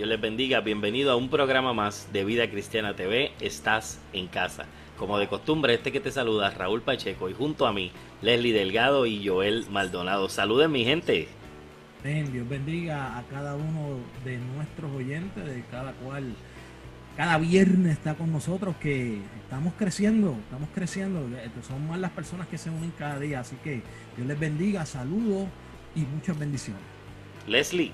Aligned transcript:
Dios 0.00 0.08
les 0.08 0.18
bendiga, 0.18 0.60
bienvenido 0.60 1.12
a 1.12 1.16
un 1.16 1.28
programa 1.28 1.74
más 1.74 2.10
de 2.10 2.24
Vida 2.24 2.48
Cristiana 2.48 2.96
TV, 2.96 3.32
estás 3.38 4.00
en 4.14 4.28
casa. 4.28 4.64
Como 4.96 5.18
de 5.18 5.28
costumbre, 5.28 5.74
este 5.74 5.92
que 5.92 6.00
te 6.00 6.10
saluda 6.10 6.48
Raúl 6.48 6.80
Pacheco 6.80 7.28
y 7.28 7.34
junto 7.34 7.66
a 7.66 7.74
mí, 7.74 7.92
Leslie 8.22 8.54
Delgado 8.54 9.04
y 9.04 9.28
Joel 9.28 9.66
Maldonado. 9.68 10.30
Saluden 10.30 10.72
mi 10.72 10.86
gente. 10.86 11.28
Amén, 12.00 12.32
Dios 12.32 12.48
bendiga 12.48 13.18
a 13.18 13.24
cada 13.24 13.54
uno 13.56 13.98
de 14.24 14.38
nuestros 14.38 14.90
oyentes, 14.90 15.44
de 15.44 15.62
cada 15.70 15.92
cual, 15.92 16.34
cada 17.14 17.36
viernes 17.36 17.92
está 17.92 18.14
con 18.14 18.32
nosotros, 18.32 18.76
que 18.76 19.18
estamos 19.42 19.74
creciendo, 19.76 20.34
estamos 20.44 20.70
creciendo, 20.74 21.28
son 21.68 21.86
más 21.86 21.98
las 21.98 22.12
personas 22.12 22.48
que 22.48 22.56
se 22.56 22.70
unen 22.70 22.90
cada 22.98 23.18
día, 23.18 23.40
así 23.40 23.54
que 23.62 23.82
Dios 24.16 24.26
les 24.26 24.40
bendiga, 24.40 24.86
saludos 24.86 25.46
y 25.94 26.00
muchas 26.00 26.38
bendiciones. 26.38 26.80
Leslie. 27.46 27.92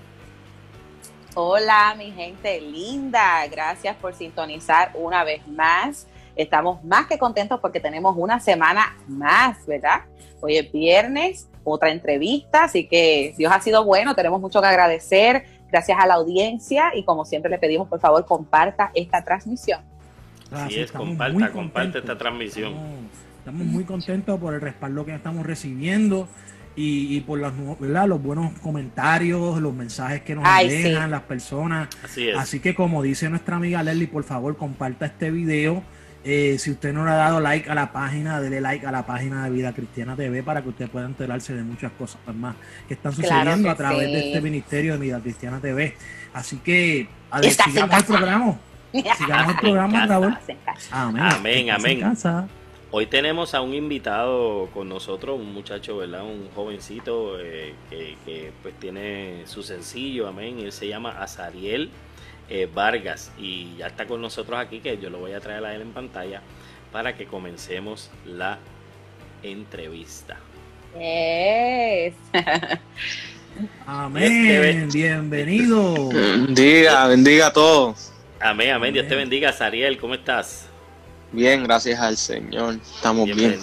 Hola, 1.39 1.95
mi 1.99 2.13
gente 2.13 2.63
linda. 2.63 3.47
Gracias 3.49 3.95
por 3.97 4.15
sintonizar 4.15 4.93
una 4.95 5.23
vez 5.23 5.47
más. 5.47 6.07
Estamos 6.35 6.83
más 6.83 7.09
que 7.09 7.19
contentos 7.19 7.61
porque 7.61 7.79
tenemos 7.79 8.17
una 8.17 8.41
semana 8.41 8.97
más, 9.07 9.67
¿verdad? 9.67 10.05
Hoy 10.41 10.57
es 10.57 10.73
viernes, 10.73 11.47
otra 11.63 11.91
entrevista, 11.91 12.65
así 12.65 12.89
que 12.89 13.35
Dios 13.37 13.53
ha 13.53 13.61
sido 13.61 13.85
bueno, 13.85 14.15
tenemos 14.15 14.41
mucho 14.41 14.63
que 14.63 14.67
agradecer. 14.67 15.45
Gracias 15.71 15.99
a 16.01 16.07
la 16.07 16.15
audiencia 16.15 16.97
y 16.97 17.05
como 17.05 17.27
siempre 17.27 17.51
le 17.51 17.59
pedimos, 17.59 17.87
por 17.87 18.01
favor, 18.01 18.25
comparta 18.25 18.91
esta 18.95 19.23
transmisión. 19.23 19.83
Así 20.51 20.81
es, 20.81 20.91
comparta, 20.91 21.53
comparte 21.53 21.99
esta 21.99 22.17
transmisión. 22.17 22.73
estamos 23.41 23.67
muy 23.67 23.85
contentos 23.85 24.41
por 24.41 24.55
el 24.55 24.63
respaldo 24.63 25.05
que 25.05 25.15
estamos 25.15 25.45
recibiendo 25.45 26.29
y, 26.77 27.21
por 27.23 27.39
los, 27.39 27.53
los 27.81 28.23
buenos 28.23 28.53
comentarios, 28.61 29.61
los 29.61 29.75
mensajes 29.75 30.21
que 30.21 30.35
nos 30.35 30.45
dejan 30.69 31.11
las 31.11 31.23
personas. 31.23 31.89
Así, 32.37 32.61
que 32.61 32.75
como 32.75 33.03
dice 33.03 33.31
nuestra 33.31 33.57
amiga 33.57 33.83
Leslie, 33.83 34.09
por 34.09 34.25
favor 34.25 34.57
comparta 34.57 35.07
este 35.07 35.31
video. 35.31 35.83
Eh, 36.29 36.57
si 36.59 36.73
usted 36.73 36.93
no 36.93 37.05
le 37.05 37.13
ha 37.13 37.15
dado 37.15 37.41
like 37.41 37.71
a 37.71 37.75
la 37.75 37.93
página, 37.93 38.41
dele 38.41 38.61
like 38.61 38.85
a 38.85 38.91
la 38.91 39.07
página 39.07 39.45
de 39.45 39.51
Vida 39.51 39.73
Cristiana 39.73 40.17
TV 40.17 40.43
para 40.43 40.61
que 40.61 40.71
usted 40.71 40.91
pueda 40.91 41.07
enterarse 41.07 41.55
de 41.55 41.63
muchas 41.63 41.93
cosas 41.93 42.21
más 42.35 42.57
que 42.89 42.95
están 42.95 43.13
sucediendo 43.13 43.71
a 43.71 43.77
través 43.77 44.11
de 44.11 44.27
este 44.27 44.41
ministerio 44.41 44.95
de 44.95 44.99
Vida 44.99 45.21
Cristiana 45.21 45.61
TV. 45.61 45.95
Así 46.35 46.57
que 46.57 47.09
a 47.31 47.41
ver, 47.41 47.53
sigamos 47.65 47.97
el 47.97 48.05
programa. 48.05 48.57
Sigamos 49.17 49.55
el 49.55 49.61
programa, 49.61 50.07
Raúl. 50.07 50.39
Amén, 50.91 51.71
amén. 51.71 52.03
amén. 52.03 52.49
Hoy 52.93 53.07
tenemos 53.07 53.55
a 53.55 53.63
un 53.63 53.75
invitado 53.75 54.69
con 54.73 54.89
nosotros, 54.89 55.41
un 55.41 55.53
muchacho, 55.53 55.97
¿verdad? 55.97 56.23
Un 56.23 56.49
jovencito 56.55 57.41
eh, 57.41 57.75
que, 57.91 58.53
pues 58.63 58.79
tiene 58.79 59.43
su 59.47 59.65
sencillo, 59.65 60.29
amén. 60.29 60.61
Él 60.61 60.71
se 60.71 60.87
llama 60.87 61.21
Azariel 61.21 61.91
eh, 62.49 62.69
Vargas 62.73 63.33
y 63.39 63.77
ya 63.77 63.89
está 63.89 64.07
con 64.07 64.23
nosotros 64.23 64.61
aquí, 64.61 64.79
que 64.79 64.99
yo 64.99 65.11
lo 65.11 65.19
voy 65.19 65.33
a 65.33 65.41
traer 65.41 65.65
a 65.65 65.75
él 65.75 65.83
en 65.83 65.91
pantalla 65.91 66.43
para 66.93 67.17
que 67.17 67.27
comencemos 67.27 68.09
la 68.25 68.61
entrevista. 69.43 70.39
amén, 73.87 74.89
bienvenido. 74.93 76.09
Bendiga, 76.11 77.09
bendiga 77.09 77.49
a 77.49 77.53
todos. 77.53 78.13
Amén, 78.39 78.71
amén, 78.71 78.95
Dios 78.95 79.09
te 79.09 79.17
bendiga, 79.17 79.51
Azariel, 79.51 79.99
¿cómo 79.99 80.15
estás? 80.15 80.66
Bien, 81.37 81.65
gracias 81.65 82.01
al 82.01 82.17
Señor. 82.17 82.79
Estamos 82.95 83.27
bien. 83.27 83.61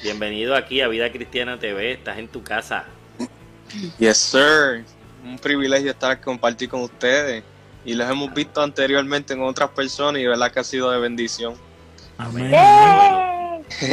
Bienvenido 0.00 0.54
aquí 0.54 0.80
a 0.80 0.86
Vida 0.86 1.10
Cristiana 1.10 1.58
TV. 1.58 1.90
Estás 1.90 2.18
en 2.18 2.28
tu 2.28 2.40
casa. 2.44 2.84
Yes, 3.98 4.16
sir. 4.16 4.84
Un 5.24 5.36
privilegio 5.36 5.90
estar 5.90 6.20
compartir 6.20 6.68
con 6.68 6.82
ustedes. 6.82 7.42
Y 7.84 7.94
los 7.94 8.08
hemos 8.08 8.32
visto 8.32 8.62
anteriormente 8.62 9.34
en 9.34 9.42
otras 9.42 9.70
personas 9.70 10.22
y 10.22 10.24
verdad 10.24 10.52
que 10.52 10.60
ha 10.60 10.64
sido 10.64 10.88
de 10.92 11.00
bendición. 11.00 11.54
Amén. 12.16 12.52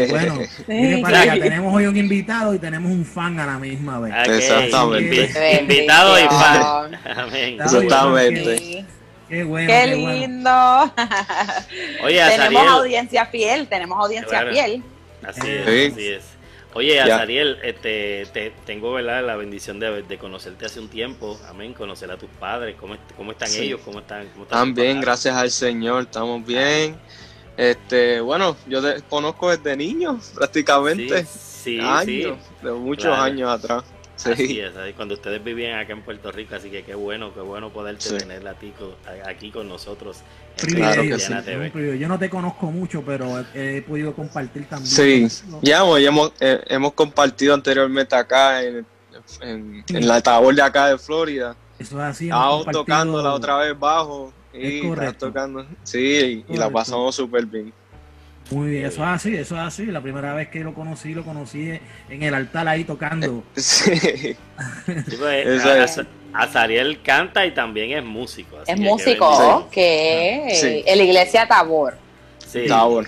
Bueno, 0.09 0.39
tenemos 0.67 1.73
hoy 1.73 1.87
un 1.87 1.97
invitado 1.97 2.53
y 2.53 2.59
tenemos 2.59 2.91
un 2.91 3.03
fan 3.03 3.39
a 3.39 3.47
la 3.47 3.57
misma 3.57 3.99
vez. 3.99 4.13
Exactamente. 4.27 5.59
Invitado 5.59 6.19
y 6.19 6.27
fan. 6.27 6.99
Amén. 7.17 7.57
Exactamente. 7.59 8.85
Qué 9.29 9.87
lindo. 9.87 10.49
Oye, 12.03 12.21
tenemos 12.29 12.67
audiencia 12.67 13.25
fiel, 13.25 13.67
tenemos 13.67 13.99
audiencia 13.99 14.45
fiel. 14.51 14.83
Así 15.23 15.49
es, 15.49 15.93
así 15.93 16.07
es. 16.07 16.23
Oye, 16.75 16.99
Azariel, 16.99 17.59
este, 17.63 18.25
te, 18.33 18.51
tengo 18.65 18.93
¿verdad? 18.93 19.23
la 19.23 19.35
bendición 19.35 19.79
de, 19.79 20.01
de, 20.01 20.17
conocerte 20.17 20.65
hace 20.65 20.79
un 20.79 20.89
tiempo. 20.89 21.39
Amén. 21.47 21.73
Conocer 21.73 22.09
a 22.09 22.17
tus 22.17 22.29
padres. 22.31 22.75
¿Cómo, 22.79 22.95
cómo 23.15 23.31
están 23.31 23.49
ellos? 23.53 23.81
¿Cómo 23.85 23.99
están? 23.99 24.27
Cómo 24.29 24.43
están 24.43 24.73
bien, 24.73 24.99
gracias 24.99 25.35
al 25.35 25.51
Señor. 25.51 26.03
Estamos 26.03 26.43
bien. 26.45 26.95
Este, 27.55 28.21
bueno, 28.21 28.57
yo 28.67 28.81
te 28.81 29.03
conozco 29.03 29.55
desde 29.55 29.77
niño, 29.77 30.19
prácticamente. 30.33 31.25
Sí, 31.25 31.79
años, 31.79 32.39
de 32.63 32.71
muchos 32.71 33.17
años 33.17 33.51
atrás. 33.51 33.83
Así 34.25 34.59
es, 34.59 34.73
cuando 34.95 35.15
ustedes 35.15 35.43
vivían 35.43 35.79
acá 35.79 35.93
en 35.93 36.01
Puerto 36.01 36.31
Rico, 36.31 36.55
así 36.55 36.69
que 36.69 36.83
qué 36.83 36.95
bueno, 36.95 37.33
qué 37.33 37.41
bueno 37.41 37.71
poder 37.71 37.97
tenerla 37.97 38.55
aquí 39.25 39.51
con 39.51 39.67
nosotros. 39.67 40.17
claro 40.57 41.03
que 41.03 41.19
sí. 41.19 41.33
Yo 41.99 42.07
no 42.07 42.19
te 42.19 42.29
conozco 42.29 42.71
mucho, 42.71 43.03
pero 43.05 43.43
he, 43.53 43.81
podido 43.81 44.13
compartir 44.13 44.65
también. 44.65 45.29
Sí, 45.29 45.45
ya 45.61 45.79
hemos, 45.79 46.31
eh, 46.39 46.61
hemos 46.67 46.93
compartido 46.93 47.53
anteriormente 47.53 48.15
acá 48.15 48.63
en, 48.63 48.85
en, 49.41 50.07
la 50.07 50.21
tabla 50.21 50.53
de 50.53 50.61
acá 50.61 50.87
de 50.87 50.97
Florida. 50.97 51.55
Eso 51.79 51.97
es 51.97 52.03
así. 52.03 52.25
Estábamos 52.25 52.67
tocando 52.67 53.21
la 53.21 53.33
otra 53.33 53.57
vez 53.57 53.77
bajo. 53.77 54.31
Y 54.53 54.81
tocando. 55.17 55.65
Sí, 55.83 56.45
y 56.47 56.57
la 56.57 56.69
pasamos 56.69 57.15
súper 57.15 57.45
bien. 57.45 57.73
Muy 58.53 58.69
bien, 58.69 58.85
eso 58.85 59.01
es 59.01 59.09
así, 59.09 59.35
eso 59.35 59.55
es 59.55 59.61
así. 59.61 59.85
La 59.87 60.01
primera 60.01 60.33
vez 60.33 60.49
que 60.49 60.59
lo 60.59 60.73
conocí, 60.73 61.13
lo 61.13 61.23
conocí 61.23 61.79
en 62.09 62.23
el 62.23 62.33
altar 62.33 62.67
ahí 62.67 62.83
tocando. 62.83 63.43
Sí. 63.55 64.35
pues, 65.17 65.99
Azariel 66.33 67.01
canta 67.01 67.45
y 67.45 67.51
también 67.51 67.91
es 67.91 68.03
músico. 68.03 68.57
es 68.65 68.79
músico, 68.79 69.67
que, 69.71 70.83
en 70.85 70.97
la 70.97 71.03
iglesia 71.03 71.47
Tabor. 71.47 71.95
Sí. 72.47 72.65
Tabor. 72.67 73.07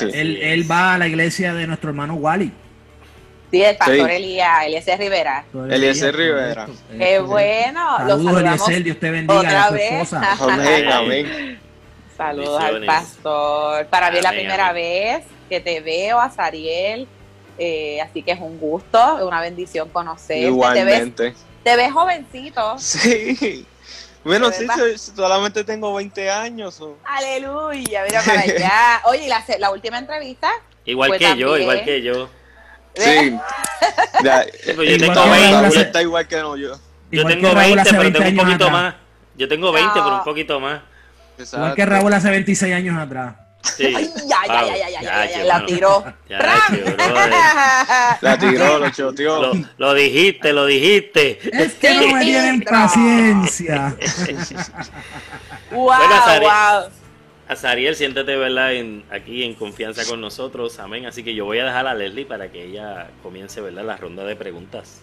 Él, 0.00 0.38
él, 0.42 0.70
va 0.70 0.94
a 0.94 0.98
la 0.98 1.06
iglesia 1.06 1.54
de 1.54 1.66
nuestro 1.66 1.90
hermano 1.90 2.14
Wally. 2.14 2.52
Sí, 3.50 3.62
el 3.62 3.76
pastor 3.76 4.10
Elías, 4.10 4.66
Elías 4.66 4.98
Rivera. 4.98 5.44
Elías 5.70 6.12
Rivera. 6.12 6.66
Qué 6.98 7.20
bueno. 7.20 7.98
Saludos, 7.98 8.40
Elías, 8.40 8.84
Dios 8.84 8.98
te 8.98 9.10
bendiga. 9.10 9.38
Otra 9.38 9.70
vez. 9.70 10.12
Amén, 10.12 10.88
amén. 10.92 11.63
Saludos 12.16 12.62
al 12.62 12.84
pastor. 12.84 13.86
Para 13.86 14.10
mí 14.10 14.18
es 14.18 14.22
la 14.22 14.30
primera 14.30 14.72
vez 14.72 15.24
que 15.48 15.60
te 15.60 15.80
veo, 15.80 16.20
a 16.20 16.30
Sariel. 16.30 17.08
Eh, 17.58 18.00
así 18.00 18.22
que 18.22 18.32
es 18.32 18.40
un 18.40 18.58
gusto, 18.58 19.26
una 19.26 19.40
bendición 19.40 19.88
conocerte. 19.88 20.40
Igualmente. 20.40 21.34
Te 21.62 21.76
ves, 21.76 21.92
jovencito. 21.92 22.78
Sí. 22.78 23.66
Bueno, 24.24 24.50
sí, 24.52 24.66
solamente 24.96 25.64
tengo 25.64 25.94
20 25.94 26.30
años. 26.30 26.82
Aleluya, 27.04 28.04
mira 28.04 28.22
para 28.22 28.40
allá. 28.40 29.02
Oye, 29.04 29.28
la, 29.28 29.44
la 29.58 29.70
última 29.70 29.98
entrevista. 29.98 30.50
Igual 30.86 31.18
que 31.18 31.36
yo, 31.36 31.58
igual 31.58 31.84
que 31.84 32.02
yo. 32.02 32.28
Sí. 32.94 33.36
ya, 34.22 34.46
pues 34.74 34.90
yo 34.90 34.98
tengo 34.98 35.30
20. 35.30 35.80
Está 35.80 36.02
igual 36.02 36.26
que 36.26 36.36
no, 36.36 36.56
yo. 36.56 36.78
Yo 37.10 37.26
tengo 37.26 37.54
20, 37.54 37.90
pero 37.90 38.12
tengo 38.12 38.28
un 38.28 38.36
poquito 38.36 38.70
más. 38.70 38.94
Yo 39.36 39.48
tengo 39.48 39.72
20, 39.72 39.92
pero 39.92 40.16
un 40.16 40.24
poquito 40.24 40.60
más. 40.60 40.80
Igual 41.38 41.74
que 41.74 41.86
Raúl 41.86 42.12
hace 42.12 42.30
26 42.30 42.74
años 42.74 42.98
atrás. 42.98 43.34
Sí. 43.62 43.86
Ay, 43.86 44.10
ya, 44.28 44.46
ya, 44.46 44.76
ya, 44.76 44.76
ya, 44.76 45.02
ya, 45.02 45.30
ya, 45.30 45.44
la 45.44 45.66
tiró. 45.66 46.04
la 48.20 48.38
tiró, 48.38 48.78
lo 48.78 48.90
choteó. 48.90 49.40
Lo, 49.40 49.52
lo, 49.78 49.94
dijiste, 49.94 50.52
lo 50.52 50.66
dijiste. 50.66 51.38
Es 51.50 51.74
que 51.74 51.94
no 51.94 52.08
me 52.14 52.24
tienen 52.24 52.60
paciencia. 52.60 53.96
wow, 55.70 55.88
wow. 56.40 56.90
Azariel, 57.48 57.94
siéntete 57.94 58.36
¿verdad? 58.36 58.74
En, 58.74 59.04
aquí 59.10 59.44
en 59.44 59.54
confianza 59.54 60.04
con 60.06 60.20
nosotros, 60.20 60.78
amén. 60.78 61.06
Así 61.06 61.22
que 61.22 61.34
yo 61.34 61.44
voy 61.44 61.58
a 61.58 61.64
dejar 61.64 61.86
a 61.86 61.94
Leslie 61.94 62.26
para 62.26 62.50
que 62.50 62.64
ella 62.64 63.08
comience 63.22 63.60
¿verdad? 63.60 63.84
la 63.84 63.96
ronda 63.96 64.24
de 64.24 64.36
preguntas. 64.36 65.02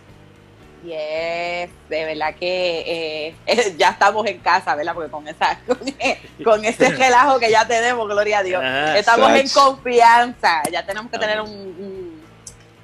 Yes, 0.84 1.70
de 1.90 2.06
verdad 2.06 2.34
que 2.34 3.36
eh, 3.46 3.76
ya 3.78 3.90
estamos 3.90 4.26
en 4.26 4.40
casa, 4.40 4.74
¿verdad? 4.76 4.96
Porque 4.96 5.12
con 5.12 5.28
esa 5.28 5.60
con, 6.44 6.66
ese 6.66 6.90
relajo 6.98 7.40
que 7.40 7.52
ya 7.52 7.68
tenemos, 7.68 8.08
gloria 8.08 8.40
a 8.40 8.44
Dios, 8.44 8.64
estamos 8.96 9.32
en 9.32 9.48
confianza. 9.50 10.64
Ya 10.72 10.84
tenemos 10.84 11.12
que 11.12 11.20
tener 11.20 11.40
un, 11.40 12.20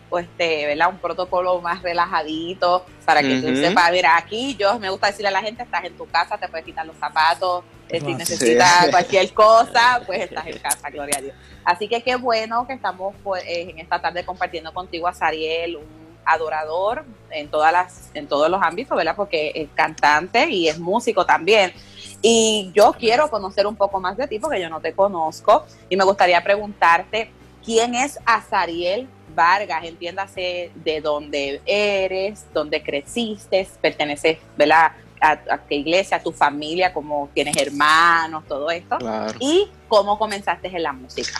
pues, 0.09 0.25
este, 0.25 0.67
¿verdad? 0.67 0.89
Un 0.89 0.99
protocolo 0.99 1.59
más 1.59 1.81
relajadito 1.81 2.85
para 3.03 3.21
que 3.21 3.41
tú 3.41 3.55
sepas, 3.55 3.91
mira, 3.91 4.15
aquí 4.15 4.55
yo 4.55 4.77
me 4.79 4.89
gusta 4.89 5.07
decirle 5.07 5.29
a 5.29 5.31
la 5.31 5.41
gente, 5.41 5.63
estás 5.63 5.83
en 5.83 5.97
tu 5.97 6.05
casa, 6.07 6.38
te 6.38 6.47
puedes 6.47 6.65
quitar 6.65 6.85
los 6.85 6.97
zapatos, 6.97 7.63
eh, 7.89 8.00
si 8.00 8.13
necesitas 8.13 8.89
cualquier 8.89 9.33
cosa, 9.33 10.01
pues 10.05 10.21
estás 10.21 10.45
en 10.45 10.59
casa, 10.59 10.89
gloria 10.89 11.17
a 11.17 11.21
Dios. 11.21 11.35
Así 11.65 11.88
que 11.88 12.03
qué 12.03 12.15
bueno 12.15 12.67
que 12.67 12.73
estamos 12.73 13.15
pues, 13.23 13.43
en 13.47 13.79
esta 13.79 14.00
tarde 14.00 14.23
compartiendo 14.23 14.73
contigo 14.73 15.07
a 15.07 15.13
Sariel, 15.13 15.77
un 15.77 16.06
adorador 16.27 17.06
en 17.31 17.50
todas 17.50 17.71
las, 17.71 18.12
en 18.13 18.27
todos 18.27 18.50
los 18.50 18.62
ámbitos, 18.62 18.95
¿verdad? 18.95 19.15
Porque 19.15 19.51
es 19.56 19.69
cantante 19.74 20.50
y 20.50 20.68
es 20.68 20.77
músico 20.79 21.25
también. 21.25 21.74
Y 22.21 22.71
yo 22.74 22.94
quiero 22.94 23.29
conocer 23.29 23.68
un 23.68 23.75
poco 23.75 24.00
más 24.00 24.18
de 24.18 24.27
ti 24.27 24.39
porque 24.39 24.62
yo 24.62 24.69
no 24.69 24.81
te 24.81 24.94
conozco 24.94 25.65
y 25.89 25.95
me 25.95 26.03
gustaría 26.03 26.44
preguntarte 26.44 27.31
quién 27.63 27.95
es 27.95 28.19
Azariel 28.25 29.07
Vargas, 29.35 29.83
entiéndase 29.83 30.71
de 30.74 31.00
dónde 31.00 31.62
eres, 31.65 32.45
dónde 32.53 32.81
creciste, 32.81 33.68
perteneces, 33.79 34.39
¿verdad? 34.57 34.94
A, 35.21 35.57
qué 35.68 35.75
iglesia, 35.75 36.18
a 36.18 36.24
tu 36.24 36.31
familia, 36.31 36.94
cómo 36.94 37.29
tienes 37.33 37.56
hermanos, 37.57 38.44
todo 38.47 38.69
esto. 38.71 38.97
Y 39.39 39.69
cómo 39.88 40.18
comenzaste 40.18 40.68
en 40.68 40.83
la 40.83 40.94
música. 40.94 41.31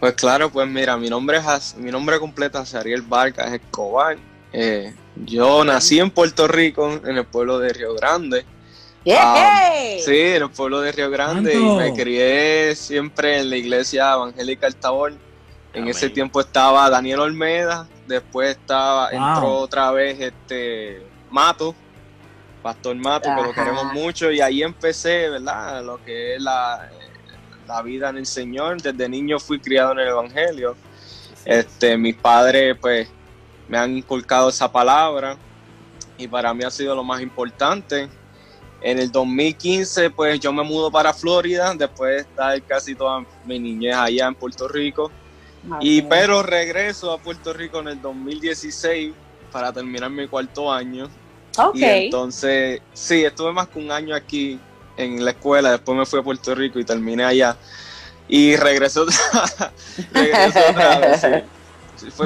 Pues 0.00 0.14
claro, 0.14 0.50
pues 0.50 0.68
mira, 0.68 0.96
mi 0.96 1.08
nombre 1.08 1.38
es 1.38 1.74
mi 1.76 1.90
nombre 1.90 2.18
completo 2.18 2.60
es 2.60 2.74
Ariel 2.74 3.02
Vargas 3.02 3.52
Escobar. 3.52 4.16
Eh, 4.56 4.94
yo 5.16 5.64
nací 5.64 5.98
en 5.98 6.12
Puerto 6.12 6.46
Rico, 6.46 7.00
en 7.04 7.18
el 7.18 7.24
pueblo 7.24 7.58
de 7.58 7.72
Río 7.72 7.94
Grande. 7.94 8.46
Ah, 9.12 9.70
sí, 10.02 10.16
en 10.16 10.42
el 10.42 10.50
pueblo 10.50 10.80
de 10.80 10.92
Río 10.92 11.10
Grande 11.10 11.54
y 11.54 11.62
me 11.62 11.92
crié 11.92 12.74
siempre 12.76 13.40
en 13.40 13.50
la 13.50 13.56
iglesia 13.56 14.12
evangélica 14.14 14.68
El 14.68 14.76
Tabor. 14.76 15.12
En 15.74 15.88
ese 15.88 16.08
tiempo 16.08 16.40
estaba 16.40 16.88
Daniel 16.88 17.18
Olmeda, 17.18 17.88
después 18.06 18.56
estaba, 18.56 19.10
entró 19.10 19.56
otra 19.56 19.90
vez 19.90 20.20
este 20.20 21.02
Mato, 21.30 21.74
Pastor 22.62 22.94
Mato, 22.94 23.28
que 23.34 23.42
lo 23.42 23.52
queremos 23.52 23.92
mucho, 23.92 24.30
y 24.30 24.40
ahí 24.40 24.62
empecé, 24.62 25.30
¿verdad? 25.30 25.82
Lo 25.84 26.02
que 26.04 26.36
es 26.36 26.40
la, 26.40 26.88
la 27.66 27.82
vida 27.82 28.08
en 28.10 28.18
el 28.18 28.26
Señor. 28.26 28.80
Desde 28.80 29.08
niño 29.08 29.40
fui 29.40 29.58
criado 29.58 29.92
en 29.92 29.98
el 29.98 30.08
Evangelio. 30.08 30.76
Este, 31.44 31.98
mis 31.98 32.14
padres, 32.14 32.76
pues, 32.80 33.08
me 33.68 33.78
han 33.78 33.96
inculcado 33.96 34.48
esa 34.48 34.70
palabra 34.70 35.36
y 36.18 36.28
para 36.28 36.52
mí 36.54 36.64
ha 36.64 36.70
sido 36.70 36.94
lo 36.94 37.04
más 37.04 37.20
importante. 37.20 38.08
En 38.80 38.98
el 38.98 39.10
2015, 39.10 40.10
pues 40.10 40.38
yo 40.40 40.52
me 40.52 40.62
mudo 40.62 40.90
para 40.90 41.14
Florida, 41.14 41.74
después 41.74 42.10
de 42.10 42.20
estar 42.20 42.62
casi 42.62 42.94
toda 42.94 43.24
mi 43.46 43.58
niñez 43.58 43.96
allá 43.96 44.26
en 44.26 44.34
Puerto 44.34 44.68
Rico. 44.68 45.10
Y 45.80 46.02
pero 46.02 46.42
regreso 46.42 47.10
a 47.10 47.18
Puerto 47.18 47.54
Rico 47.54 47.80
en 47.80 47.88
el 47.88 48.02
2016 48.02 49.14
para 49.50 49.72
terminar 49.72 50.10
mi 50.10 50.28
cuarto 50.28 50.70
año. 50.70 51.08
Y 51.72 51.84
entonces, 51.84 52.82
sí, 52.92 53.24
estuve 53.24 53.52
más 53.52 53.68
que 53.68 53.78
un 53.78 53.90
año 53.90 54.14
aquí 54.14 54.60
en 54.96 55.24
la 55.24 55.30
escuela, 55.30 55.70
después 55.70 55.96
me 55.96 56.04
fui 56.04 56.20
a 56.20 56.22
Puerto 56.22 56.54
Rico 56.54 56.78
y 56.78 56.84
terminé 56.84 57.24
allá. 57.24 57.56
Y 58.28 58.56
regresé 58.56 59.00
otra, 59.00 59.72
vez. 60.12 61.22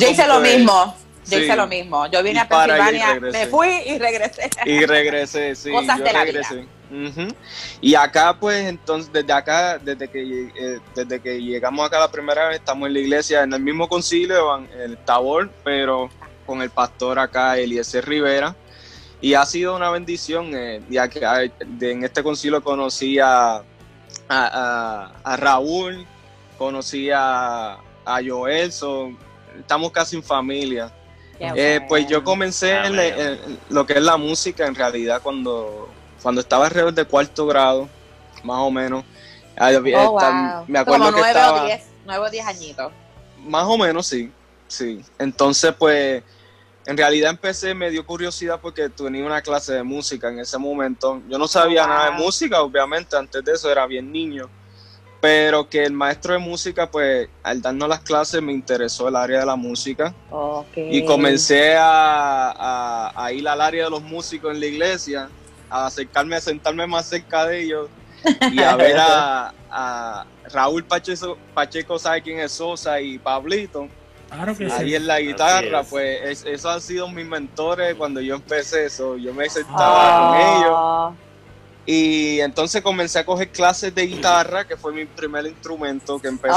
Yo 0.01 0.11
hice 0.11 0.27
lo 0.27 0.41
mismo. 0.41 0.97
Yo 1.29 1.39
hice 1.39 1.57
lo 1.57 1.67
mismo. 1.67 2.07
Yo 2.07 2.23
vine 2.23 2.41
a 2.41 2.49
Pensilvania, 2.49 3.21
me 3.21 3.47
fui 3.47 3.69
y 3.87 3.99
regresé. 3.99 4.51
Y 4.67 4.85
regresé, 4.85 5.55
sí. 5.55 5.71
Cosas 5.71 5.99
de 5.99 6.13
regresé. 6.13 6.67
Y 7.81 7.95
acá, 7.95 8.37
pues, 8.39 8.67
entonces, 8.67 9.13
desde 9.13 9.33
acá, 9.33 9.79
desde 9.79 10.09
que, 10.09 10.51
eh, 10.57 10.81
desde 10.95 11.21
que 11.21 11.41
llegamos 11.41 11.87
acá 11.87 11.99
la 11.99 12.11
primera 12.11 12.49
vez, 12.49 12.59
estamos 12.59 12.87
en 12.87 12.95
la 12.95 13.01
iglesia, 13.01 13.43
en 13.43 13.53
el 13.53 13.61
mismo 13.61 13.89
concilio, 13.89 14.57
en 14.57 14.69
el 14.81 14.97
Tabor, 14.99 15.51
pero 15.65 16.09
con 16.47 16.63
el 16.63 16.71
pastor 16.71 17.19
acá, 17.19 17.59
Eliezer 17.59 18.07
Rivera. 18.07 18.57
Y 19.21 19.35
ha 19.35 19.45
sido 19.45 19.77
una 19.77 19.91
bendición, 19.91 20.55
eh, 20.55 20.81
ya 20.89 21.09
que 21.09 21.21
en 21.81 22.05
este 22.05 22.23
concilio 22.23 22.63
conocí 22.63 23.19
a, 23.19 23.63
a, 24.29 25.37
Raúl, 25.37 26.07
conocí 26.57 27.11
a, 27.11 27.79
a 28.05 28.21
Joel, 28.27 28.73
estamos 29.59 29.91
casi 29.93 30.17
en 30.17 30.23
familia. 30.23 30.93
Eh, 31.41 31.81
pues 31.89 32.07
yo 32.09 32.25
comencé 32.25 32.73
en, 32.73 33.49
lo 33.69 33.87
que 33.87 33.95
es 33.95 34.03
la 34.03 34.17
música 34.17 34.67
en 34.67 34.75
realidad 34.75 35.23
cuando, 35.23 35.89
cuando 36.23 36.41
estaba 36.41 36.67
alrededor 36.67 36.95
de 36.95 37.05
cuarto 37.05 37.47
grado, 37.47 37.89
más 38.43 38.59
o 38.59 38.71
menos. 38.71 39.05
Ah, 39.57 39.71
oh, 39.77 40.65
me 40.67 40.79
acuerdo 40.79 41.07
Como 41.07 41.19
nueve 41.19 41.41
o 41.45 41.65
diez, 41.65 41.83
nueve 42.05 42.27
o 42.27 42.31
diez 42.31 42.47
añitos. 42.47 42.93
Más 43.45 43.65
o 43.65 43.79
menos, 43.79 44.07
sí, 44.07 44.31
sí. 44.67 45.01
Entonces, 45.19 45.75
pues, 45.79 46.23
en 46.87 46.97
realidad 46.97 47.31
empecé, 47.31 47.75
me 47.75 47.91
dio 47.91 48.05
curiosidad 48.05 48.61
porque 48.61 48.89
tenía 48.89 49.25
una 49.25 49.43
clase 49.43 49.75
de 49.75 49.83
música 49.83 50.29
en 50.29 50.41
ese 50.41 50.59
momento. 50.59 51.23
Yo 51.29 51.39
no 51.39 51.47
sabía 51.47 51.87
nada 51.87 52.07
de 52.07 52.13
música, 52.13 52.63
obviamente, 52.63 53.17
antes 53.17 53.45
de 53.45 53.53
eso 53.53 53.71
era 53.71 53.87
bien 53.87 54.11
niño 54.11 54.49
pero 55.21 55.69
que 55.69 55.85
el 55.85 55.93
maestro 55.93 56.33
de 56.33 56.39
música, 56.39 56.91
pues 56.91 57.29
al 57.43 57.61
darnos 57.61 57.89
las 57.89 58.01
clases 58.01 58.41
me 58.41 58.53
interesó 58.53 59.09
el 59.09 59.17
área 59.17 59.41
de 59.41 59.47
la 59.47 59.57
música 59.57 60.15
y 60.77 61.05
comencé 61.05 61.75
a, 61.79 63.31
ir 63.35 63.49
al 63.49 63.61
área 63.61 63.85
de 63.85 63.91
los 63.91 64.03
músicos 64.03 64.53
en 64.53 64.61
la 64.61 64.67
iglesia, 64.67 65.29
a 65.69 65.87
acercarme, 65.87 66.37
a 66.37 66.41
sentarme 66.41 66.87
más 66.87 67.07
cerca 67.07 67.47
de 67.47 67.63
ellos 67.63 67.89
y 68.53 68.61
a 68.61 68.77
ver 68.77 68.97
a, 68.99 70.25
Raúl 70.51 70.83
Pacheco, 70.83 71.37
Pacheco, 71.53 71.99
sabe 71.99 72.23
quién 72.23 72.41
es 72.41 72.53
Sosa 72.53 73.01
y 73.03 73.19
Pablito. 73.19 73.87
Claro 74.31 74.57
que 74.57 74.71
Ahí 74.73 74.95
en 74.95 75.07
la 75.07 75.21
guitarra, 75.21 75.83
pues 75.83 76.43
esos 76.47 76.73
han 76.75 76.81
sido 76.81 77.07
mis 77.09 77.27
mentores 77.27 77.95
cuando 77.97 78.21
yo 78.23 78.37
empecé 78.37 78.87
eso. 78.87 79.19
Yo 79.19 79.35
me 79.35 79.49
sentaba 79.51 80.31
con 80.31 80.37
ah. 80.37 81.13
ellos 81.13 81.28
y 81.91 82.39
entonces 82.41 82.83
comencé 82.83 83.19
a 83.19 83.25
coger 83.25 83.49
clases 83.49 83.95
de 83.95 84.07
guitarra, 84.07 84.67
que 84.67 84.77
fue 84.77 84.93
mi 84.93 85.07
primer 85.07 85.47
instrumento 85.47 86.19
que 86.19 86.29
empecé. 86.29 86.55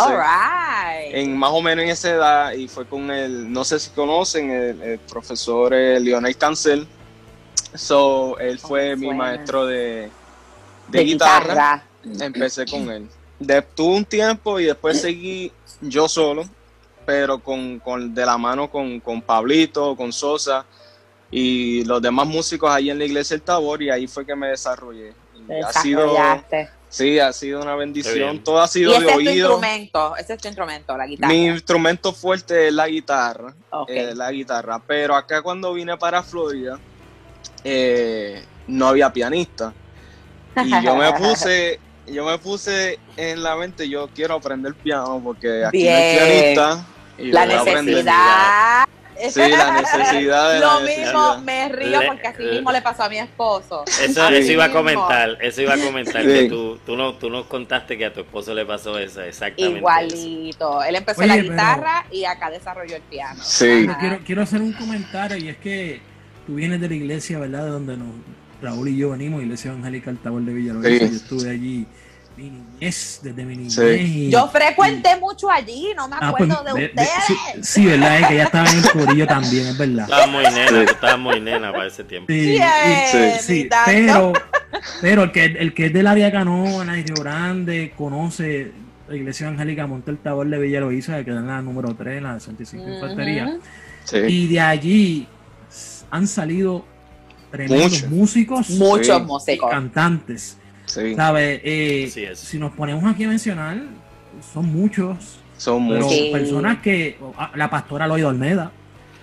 En 1.12 1.38
más 1.38 1.52
o 1.52 1.62
menos 1.62 1.86
en 1.86 1.90
esa 1.90 2.10
edad, 2.10 2.52
y 2.52 2.68
fue 2.68 2.86
con 2.86 3.10
el, 3.10 3.50
no 3.50 3.64
sé 3.64 3.80
si 3.80 3.92
conocen, 3.92 4.52
el, 4.52 5.00
profesor 5.00 5.74
eh, 5.74 6.02
Lionel 6.02 6.36
Cancel. 6.36 6.86
So, 7.74 8.38
él 8.40 8.60
fue 8.60 8.98
mi 8.98 9.14
maestro 9.14 9.66
de, 9.66 10.10
de, 10.90 11.04
guitarra. 11.06 11.82
Empecé 12.04 12.66
con 12.66 12.92
él. 12.92 13.08
De, 13.40 13.62
tuve 13.62 13.96
un 13.96 14.04
tiempo 14.04 14.60
y 14.60 14.66
después 14.66 15.00
seguí 15.00 15.50
yo 15.80 16.10
solo, 16.10 16.44
pero 17.06 17.40
con, 17.40 17.80
con 17.80 18.14
de 18.14 18.26
la 18.26 18.38
mano 18.38 18.70
con, 18.70 19.00
con 19.00 19.22
Pablito, 19.22 19.96
con 19.96 20.12
Sosa 20.12 20.66
y 21.32 21.86
los 21.86 22.02
demás 22.02 22.28
músicos 22.28 22.70
ahí 22.70 22.90
en 22.90 23.00
la 23.00 23.06
iglesia 23.06 23.38
del 23.38 23.44
Tabor 23.44 23.82
y 23.82 23.90
ahí 23.90 24.08
fue 24.08 24.26
que 24.26 24.36
me 24.36 24.50
desarrollé. 24.50 25.21
Ha 25.64 25.74
sido, 25.74 26.16
sí, 26.90 27.20
ha 27.20 27.34
sido 27.34 27.62
una 27.62 27.76
bendición. 27.76 28.44
Todo 28.44 28.62
ha 28.62 28.68
sido 28.68 29.00
de 29.00 29.06
oído. 29.08 29.32
instrumento, 29.32 30.16
ese 30.16 30.34
es 30.34 30.42
tu 30.42 30.48
instrumento, 30.48 30.98
la 30.98 31.06
guitarra. 31.06 31.34
Mi 31.34 31.48
instrumento 31.48 32.14
fuerte 32.14 32.68
es 32.68 32.74
la 32.74 32.88
guitarra, 32.88 33.54
eh, 33.88 34.14
la 34.16 34.32
guitarra. 34.32 34.82
Pero 34.86 35.16
acá 35.16 35.42
cuando 35.42 35.74
vine 35.74 35.98
para 35.98 36.24
Florida 36.24 36.80
eh, 37.64 38.44
no 38.68 38.88
había 38.88 39.12
pianista 39.12 39.74
y 40.64 40.84
yo 40.84 40.96
me 40.96 41.14
puse 41.14 41.80
yo 42.08 42.26
me 42.26 42.38
puse 42.40 43.00
en 43.16 43.44
la 43.44 43.56
mente 43.56 43.88
yo 43.88 44.10
quiero 44.14 44.36
aprender 44.36 44.74
piano 44.74 45.22
porque 45.24 45.66
aquí 45.66 45.86
no 45.86 45.96
hay 45.96 46.18
pianista 46.18 46.86
y 47.18 47.32
la 47.32 47.46
necesidad 47.46 48.86
Sí, 49.30 49.40
la 49.40 49.82
necesidad 49.82 50.54
de 50.54 50.60
Lo 50.60 50.82
mismo 50.82 51.38
me 51.40 51.70
río 51.70 52.00
porque 52.08 52.28
así 52.28 52.44
mismo 52.44 52.72
le 52.72 52.82
pasó 52.82 53.04
a 53.04 53.10
mi 53.10 53.18
esposo. 53.18 53.84
Eso, 53.86 54.28
eso 54.30 54.52
iba 54.52 54.66
a 54.66 54.72
comentar, 54.72 55.38
eso 55.42 55.62
iba 55.62 55.74
a 55.74 55.78
comentar 55.78 56.24
que 56.24 56.50
tú, 56.50 56.80
tú, 56.86 56.96
no, 56.96 57.14
tú 57.16 57.30
nos 57.30 57.46
contaste 57.46 57.98
que 57.98 58.06
a 58.06 58.14
tu 58.14 58.22
esposo 58.22 58.54
le 58.54 58.66
pasó 58.66 58.98
eso, 58.98 59.22
exactamente. 59.22 59.80
Igualito. 59.80 60.84
Él 60.84 60.96
empezó 60.96 61.24
la 61.24 61.38
guitarra 61.38 62.06
y 62.12 62.26
acá 62.26 62.50
desarrolló 62.50 62.96
el 62.96 63.04
piano. 63.04 63.42
Sí. 63.44 63.88
Quiero, 64.00 64.20
quiero 64.26 64.42
hacer 64.42 64.62
un 64.62 64.74
comentario 64.74 65.38
y 65.38 65.50
es 65.50 65.58
que 65.58 66.02
tú 66.48 66.56
vienes 66.56 66.82
de 66.82 66.90
la 66.90 66.96
iglesia, 66.96 67.40
¿verdad? 67.40 67.66
De 67.66 67.70
donde 67.70 67.98
nos, 67.98 68.08
Raúl 68.62 68.90
y 68.90 68.98
yo 68.98 69.12
venimos, 69.12 69.42
Iglesia 69.42 69.72
Evangélica 69.72 70.12
Altabor 70.12 70.44
de 70.44 70.54
Villalobos. 70.54 70.88
Yo 70.88 71.06
estuve 71.06 71.50
allí 71.50 71.88
mi 72.42 72.50
niñez, 72.50 73.20
desde 73.22 73.46
mi 73.46 73.56
niñez. 73.56 74.32
Yo 74.32 74.48
frecuenté 74.48 75.16
mucho 75.20 75.50
allí, 75.50 75.90
no 75.96 76.08
me 76.08 76.16
ah, 76.20 76.34
pues, 76.38 76.50
acuerdo 76.50 76.76
de, 76.76 76.86
ustedes. 76.86 77.10
sí, 77.62 77.86
verdad, 77.86 78.20
es 78.20 78.28
que 78.28 78.34
ella 78.34 78.44
estaba 78.46 78.70
en 78.70 78.78
el 78.78 78.90
corillo 78.90 79.28
también, 79.28 79.68
es 79.68 79.78
verdad. 79.78 80.04
Estaba 80.06 80.28
muy 80.28 80.44
nena, 80.44 80.86
tú 80.86 80.92
estabas 80.92 81.20
muy 81.20 81.40
nena 81.40 81.72
para 81.72 81.88
ese 81.88 82.04
tiempo. 82.04 82.32
Sí, 82.32 82.60
sí, 83.40 83.70
pero, 83.86 84.34
pero 85.02 85.24
el 85.24 85.32
que, 85.32 85.46
el 85.46 85.74
que 85.74 85.88
es 85.88 85.94
del 85.94 86.08
área 86.08 86.26
de 86.26 86.32
Canóvana 86.32 86.98
y 86.98 87.04
Río 87.04 87.16
Grande 87.16 87.94
conoce 87.96 88.72
la 89.08 89.16
iglesia 89.16 89.48
evangélica 89.48 89.86
Monte 89.88 90.12
el 90.12 90.18
Tabor 90.18 90.48
de 90.48 90.58
Villa 90.58 90.80
Loíza, 90.80 91.18
que 91.18 91.26
queda 91.26 91.40
en 91.40 91.48
la 91.48 91.62
número 91.62 91.94
3, 91.96 92.18
en 92.18 92.24
la 92.24 92.40
65 92.40 92.90
Infantería. 92.90 93.60
Y 94.28 94.48
de 94.48 94.60
allí 94.60 95.28
han 96.10 96.28
salido 96.28 96.86
tremendos 97.52 98.10
músicos, 98.10 98.70
muchos 98.72 99.24
músicos, 99.26 99.70
cantantes. 99.70 100.58
Sí. 100.92 101.16
Eh, 101.18 102.36
si 102.36 102.60
nos 102.60 102.74
ponemos 102.74 103.04
aquí 103.06 103.24
a 103.24 103.30
mencionar, 103.30 103.78
son 104.54 104.66
muchos. 104.66 105.40
Son 105.58 105.82
muchos. 105.84 106.14
Personas 106.32 106.80
que. 106.80 107.18
Ah, 107.38 107.52
la 107.56 107.70
pastora 107.70 108.08
Loida 108.08 108.28
Olmeda. 108.28 108.72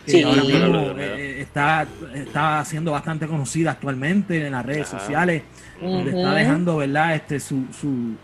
Que 0.06 0.24
ahora 0.24 0.42
mismo 0.42 0.94
eh, 0.98 1.42
está, 1.42 1.86
está 2.14 2.64
siendo 2.64 2.92
bastante 2.92 3.26
conocida 3.26 3.72
actualmente 3.72 4.46
en 4.46 4.52
las 4.52 4.64
redes 4.64 4.88
sociales. 4.88 5.42
Donde 5.80 6.10
está 6.10 6.34
dejando, 6.34 6.78
¿verdad? 6.78 7.14
Este, 7.14 7.38
su, 7.38 7.66
su, 7.78 8.14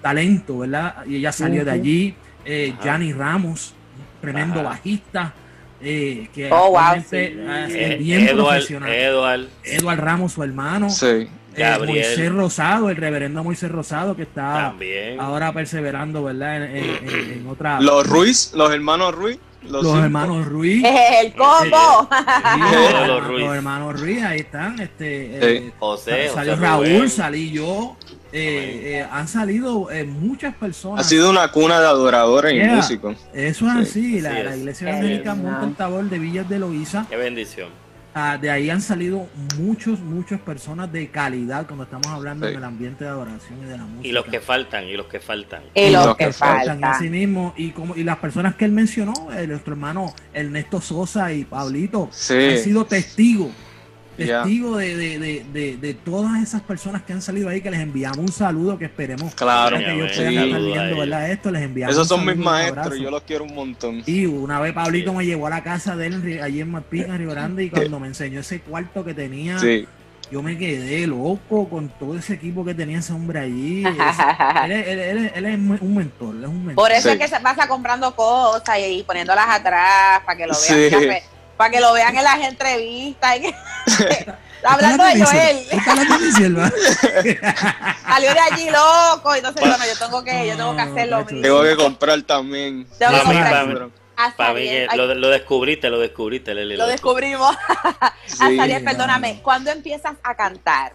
talento, 0.00 0.58
¿verdad? 0.58 1.04
Y 1.06 1.16
ella 1.16 1.32
salió 1.32 1.64
de 1.64 1.70
allí. 1.70 2.14
Eh, 2.46 2.74
Ramos, 3.14 3.74
tremendo 4.22 4.62
bajista. 4.62 5.34
eh, 5.82 6.28
que 6.34 6.50
oh, 6.50 6.70
wow, 6.70 6.94
es 6.96 7.98
bien 7.98 8.28
profesional. 8.34 8.90
Edward. 8.90 9.98
Ramos, 9.98 10.32
su 10.32 10.42
hermano. 10.42 10.88
Sí. 10.88 11.28
Eh, 11.56 11.78
Moisés 11.86 12.32
Rosado, 12.32 12.90
el 12.90 12.96
reverendo 12.96 13.44
Moisés 13.44 13.70
Rosado, 13.70 14.16
que 14.16 14.22
está 14.22 14.74
ahora 15.18 15.52
perseverando, 15.52 16.24
¿verdad? 16.24 16.64
En, 16.64 17.46
otra. 17.48 17.80
Los 17.80 18.06
Ruiz, 18.06 18.52
los 18.54 18.72
hermanos 18.72 19.14
Ruiz. 19.14 19.38
Los, 19.62 19.86
hermanos 19.96 20.46
Ruiz. 20.46 20.84
El 21.22 21.32
combo. 21.32 22.08
los, 23.30 23.54
hermanos 23.54 23.98
Ruiz, 23.98 24.22
ahí 24.22 24.40
están. 24.40 24.78
Este, 24.78 25.72
José, 25.78 26.28
salió 26.28 26.56
Raúl, 26.56 27.08
salí 27.08 27.50
yo. 27.50 27.96
Eh, 28.36 28.96
eh, 28.98 29.06
han 29.12 29.28
salido 29.28 29.92
eh, 29.92 30.02
muchas 30.02 30.56
personas. 30.56 31.06
Ha 31.06 31.08
sido 31.08 31.30
una 31.30 31.52
cuna 31.52 31.78
de 31.78 31.86
adoradores 31.86 32.52
y 32.52 32.68
músicos. 32.68 33.16
Eso 33.32 33.66
es 33.68 33.88
así, 33.88 34.20
la, 34.20 34.56
iglesia 34.56 34.88
evangélica 34.88 35.36
Monte 35.36 35.84
de 36.10 36.18
Villas 36.18 36.48
de 36.48 36.58
Loíza. 36.58 37.06
Qué 37.08 37.16
bendición. 37.16 37.83
Ah, 38.14 38.38
de 38.40 38.48
ahí 38.48 38.70
han 38.70 38.80
salido 38.80 39.26
muchos, 39.58 39.98
muchas 39.98 40.40
personas 40.40 40.92
de 40.92 41.08
calidad 41.08 41.66
cuando 41.66 41.82
estamos 41.82 42.06
hablando 42.06 42.46
del 42.46 42.62
ambiente 42.62 43.02
de 43.02 43.10
adoración 43.10 43.60
y 43.62 43.64
de 43.64 43.76
la 43.76 43.84
música. 43.84 44.08
Y 44.08 44.12
los 44.12 44.24
que 44.26 44.40
faltan, 44.40 44.84
y 44.84 44.96
los 44.96 45.06
que 45.06 45.18
faltan. 45.18 45.62
Y, 45.74 45.90
los, 45.90 46.16
que, 46.16 46.32
faltan. 46.32 46.84
Así 46.84 47.10
mismo, 47.10 47.54
y, 47.56 47.70
como, 47.70 47.96
y 47.96 48.04
las 48.04 48.18
personas 48.18 48.54
que 48.54 48.66
él 48.66 48.72
mencionó, 48.72 49.12
nuestro 49.48 49.72
hermano 49.72 50.14
Ernesto 50.32 50.80
Sosa 50.80 51.32
y 51.32 51.44
Pablito, 51.44 52.08
han 52.30 52.58
sido 52.58 52.84
testigos 52.84 53.50
testigo 54.16 54.76
de, 54.76 54.96
de, 54.96 55.44
de, 55.52 55.76
de, 55.76 55.94
todas 55.94 56.42
esas 56.42 56.62
personas 56.62 57.02
que 57.02 57.12
han 57.12 57.22
salido 57.22 57.48
ahí, 57.48 57.60
que 57.60 57.70
les 57.70 57.80
enviamos 57.80 58.18
un 58.18 58.32
saludo, 58.32 58.78
que 58.78 58.86
esperemos 58.86 59.34
claro, 59.34 59.78
que 59.78 59.92
ellos 59.92 60.12
puedan 60.14 60.34
estar 60.34 60.60
viendo 60.60 60.98
¿verdad? 60.98 61.30
esto, 61.30 61.50
les 61.50 61.62
enviamos 61.62 61.94
Esos 61.94 62.08
son 62.08 62.24
mis 62.24 62.36
maestros, 62.36 62.98
yo 62.98 63.10
los 63.10 63.22
quiero 63.22 63.44
un 63.44 63.54
montón. 63.54 64.02
Y 64.06 64.26
una 64.26 64.60
vez 64.60 64.72
Pablito 64.72 65.12
me 65.12 65.24
llevó 65.24 65.46
a 65.46 65.50
la 65.50 65.62
casa 65.62 65.96
de 65.96 66.06
él 66.06 66.40
allí 66.42 66.60
en 66.60 66.70
Marpica, 66.70 67.06
en 67.06 67.18
Río 67.18 67.30
Grande, 67.30 67.64
y 67.64 67.70
cuando 67.70 68.00
me 68.00 68.08
enseñó 68.08 68.40
ese 68.40 68.60
cuarto 68.60 69.04
que 69.04 69.14
tenía, 69.14 69.58
yo 70.30 70.42
me 70.42 70.56
quedé 70.56 71.06
loco 71.06 71.68
con 71.68 71.88
todo 71.90 72.16
ese 72.16 72.34
equipo 72.34 72.64
que 72.64 72.74
tenía 72.74 72.98
ese 72.98 73.12
hombre 73.12 73.40
allí. 73.40 73.84
él, 74.64 75.46
es 75.46 75.80
un 75.80 75.94
mentor, 75.94 76.36
es 76.36 76.48
un 76.48 76.66
mentor. 76.66 76.74
Por 76.74 76.92
eso 76.92 77.10
es 77.10 77.18
que 77.18 77.28
se 77.28 77.38
pasa 77.40 77.68
comprando 77.68 78.14
cosas 78.16 78.78
y, 78.78 79.02
poniéndolas 79.02 79.46
atrás 79.48 80.22
para 80.24 80.36
que 80.36 80.46
lo 80.46 80.54
vean 80.68 81.22
para 81.56 81.70
que 81.70 81.80
lo 81.80 81.92
vean 81.92 82.16
en 82.16 82.24
las 82.24 82.40
entrevistas. 82.40 83.38
hablando 84.64 85.04
de 85.04 85.24
Joel. 85.24 85.56
Salió 88.06 88.32
de 88.32 88.40
allí 88.40 88.70
loco. 88.70 89.34
Entonces, 89.34 89.60
bueno, 89.60 89.84
yo 89.86 89.98
tengo 89.98 90.24
que, 90.24 90.46
yo 90.48 90.56
tengo 90.56 90.76
que 90.76 90.82
hacer 90.82 91.08
lo 91.08 91.24
mismo. 91.24 91.42
Tengo 91.42 91.62
que 91.62 91.76
comprar 91.76 92.22
también. 92.22 92.86
Tengo 92.98 93.12
que 93.12 93.20
comprar. 93.20 93.88
Para 94.36 94.54
mí, 94.54 94.68
lo, 94.94 95.12
lo, 95.14 95.28
descubriste, 95.28 95.90
lo 95.90 95.98
descubriste, 95.98 96.54
Leli. 96.54 96.76
Lo, 96.76 96.86
descubrimos. 96.86 97.56
sí, 98.26 98.56
perdóname, 98.84 99.40
¿cuándo 99.42 99.70
empiezas 99.72 100.14
a 100.22 100.34
cantar? 100.36 100.92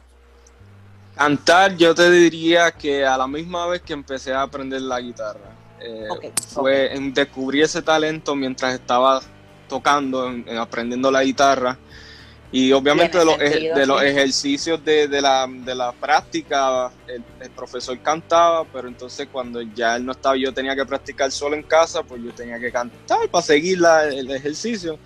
Cantar, 1.15 1.75
yo 1.75 1.93
te 1.93 2.09
diría 2.09 2.71
que 2.71 3.05
a 3.05 3.17
la 3.17 3.27
misma 3.27 3.67
vez 3.67 3.81
que 3.81 3.91
empecé 3.91 4.33
a 4.33 4.43
aprender 4.43 4.81
la 4.81 5.01
guitarra. 5.01 5.49
Eh, 5.81 6.31
fue 6.53 6.95
en 6.95 7.13
descubrí 7.13 7.61
ese 7.61 7.81
talento 7.81 8.35
mientras 8.35 8.73
estaba 8.73 9.21
tocando, 9.69 10.27
en, 10.27 10.57
aprendiendo 10.57 11.09
la 11.09 11.23
guitarra. 11.23 11.77
Y 12.51 12.71
obviamente 12.71 13.17
de 13.19 13.25
los, 13.25 13.37
de 13.37 13.85
los 13.85 14.01
ejercicios 14.01 14.83
de, 14.83 15.07
de, 15.07 15.21
la, 15.21 15.47
de 15.47 15.75
la 15.75 15.91
práctica, 15.91 16.91
el, 17.07 17.51
profesor 17.51 17.97
cantaba, 17.99 18.65
pero 18.65 18.87
entonces 18.87 19.27
cuando 19.31 19.61
ya 19.61 19.95
él 19.95 20.05
no 20.05 20.13
estaba, 20.13 20.35
yo 20.35 20.51
tenía 20.51 20.75
que 20.75 20.83
practicar 20.83 21.31
solo 21.31 21.55
en 21.55 21.61
casa, 21.61 22.01
pues 22.01 22.23
yo 22.23 22.31
tenía 22.31 22.59
que 22.59 22.71
cantar 22.71 23.29
para 23.29 23.43
seguir 23.43 23.79
la, 23.79 24.05
el 24.05 24.31
ejercicio. 24.31 24.97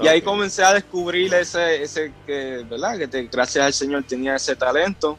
Y 0.00 0.06
ahí 0.06 0.22
comencé 0.22 0.62
a 0.62 0.72
descubrir 0.72 1.34
ese, 1.34 1.82
ese 1.82 2.12
que, 2.24 2.64
¿verdad? 2.68 2.98
Que 2.98 3.28
gracias 3.30 3.64
al 3.64 3.72
Señor 3.72 4.04
tenía 4.04 4.36
ese 4.36 4.54
talento. 4.54 5.18